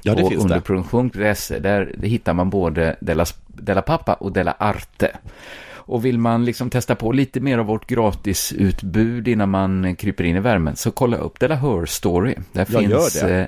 [0.01, 0.49] Ja, det på finns det.
[0.53, 1.59] underproduktion.se.
[1.59, 5.17] Där hittar man både Della, Della Pappa och Della Arte.
[5.87, 10.35] Och vill man liksom testa på lite mer av vårt gratisutbud innan man kryper in
[10.35, 12.35] i värmen så kolla upp Della Her Story.
[12.51, 13.39] Där Jag gör finns det.
[13.39, 13.47] eh,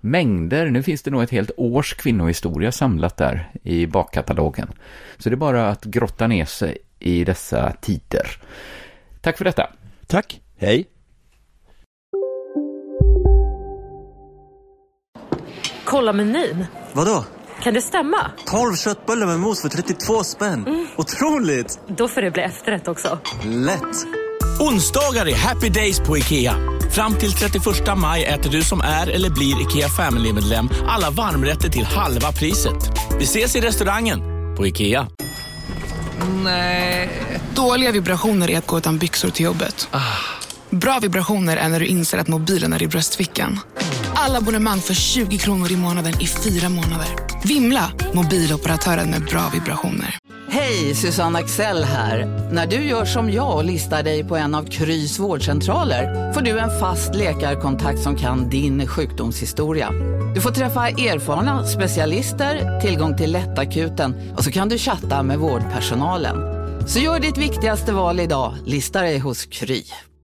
[0.00, 4.68] mängder, nu finns det nog ett helt års kvinnohistoria samlat där i bakkatalogen.
[5.18, 8.26] Så det är bara att grotta ner sig i dessa tider.
[9.20, 9.70] Tack för detta.
[10.06, 10.40] Tack.
[10.56, 10.86] Hej.
[15.84, 16.64] Kolla menyn.
[16.92, 17.24] Vadå?
[17.62, 18.30] Kan det stämma?
[18.46, 20.88] 12 köttbullar med mos för 32 spänn.
[20.96, 21.78] Otroligt!
[21.88, 23.18] Då får det bli efterrätt också.
[23.44, 24.06] Lätt!
[24.60, 26.54] Onsdagar är happy days på IKEA.
[26.94, 27.64] Fram till 31
[27.96, 32.90] maj äter du som är eller blir IKEA Family-medlem alla varmrätter till halva priset.
[33.18, 34.20] Vi ses i restaurangen
[34.56, 35.06] på IKEA.
[36.44, 37.10] Nej.
[37.54, 39.88] Dåliga vibrationer är att gå utan byxor till jobbet.
[40.70, 43.60] Bra vibrationer är när du inser att mobilen är i bröstfickan.
[44.20, 47.08] Alla abonnemang för 20 kronor i månaden i fyra månader.
[47.44, 47.92] Vimla!
[48.14, 50.18] Mobiloperatören med bra vibrationer.
[50.50, 52.26] Hej, Susanne Axel här.
[52.52, 56.58] När du gör som jag och listar dig på en av Krys vårdcentraler får du
[56.58, 59.90] en fast läkarkontakt som kan din sjukdomshistoria.
[60.34, 66.36] Du får träffa erfarna specialister, tillgång till lättakuten och så kan du chatta med vårdpersonalen.
[66.88, 69.82] Så gör ditt viktigaste val idag, lista dig hos Kry.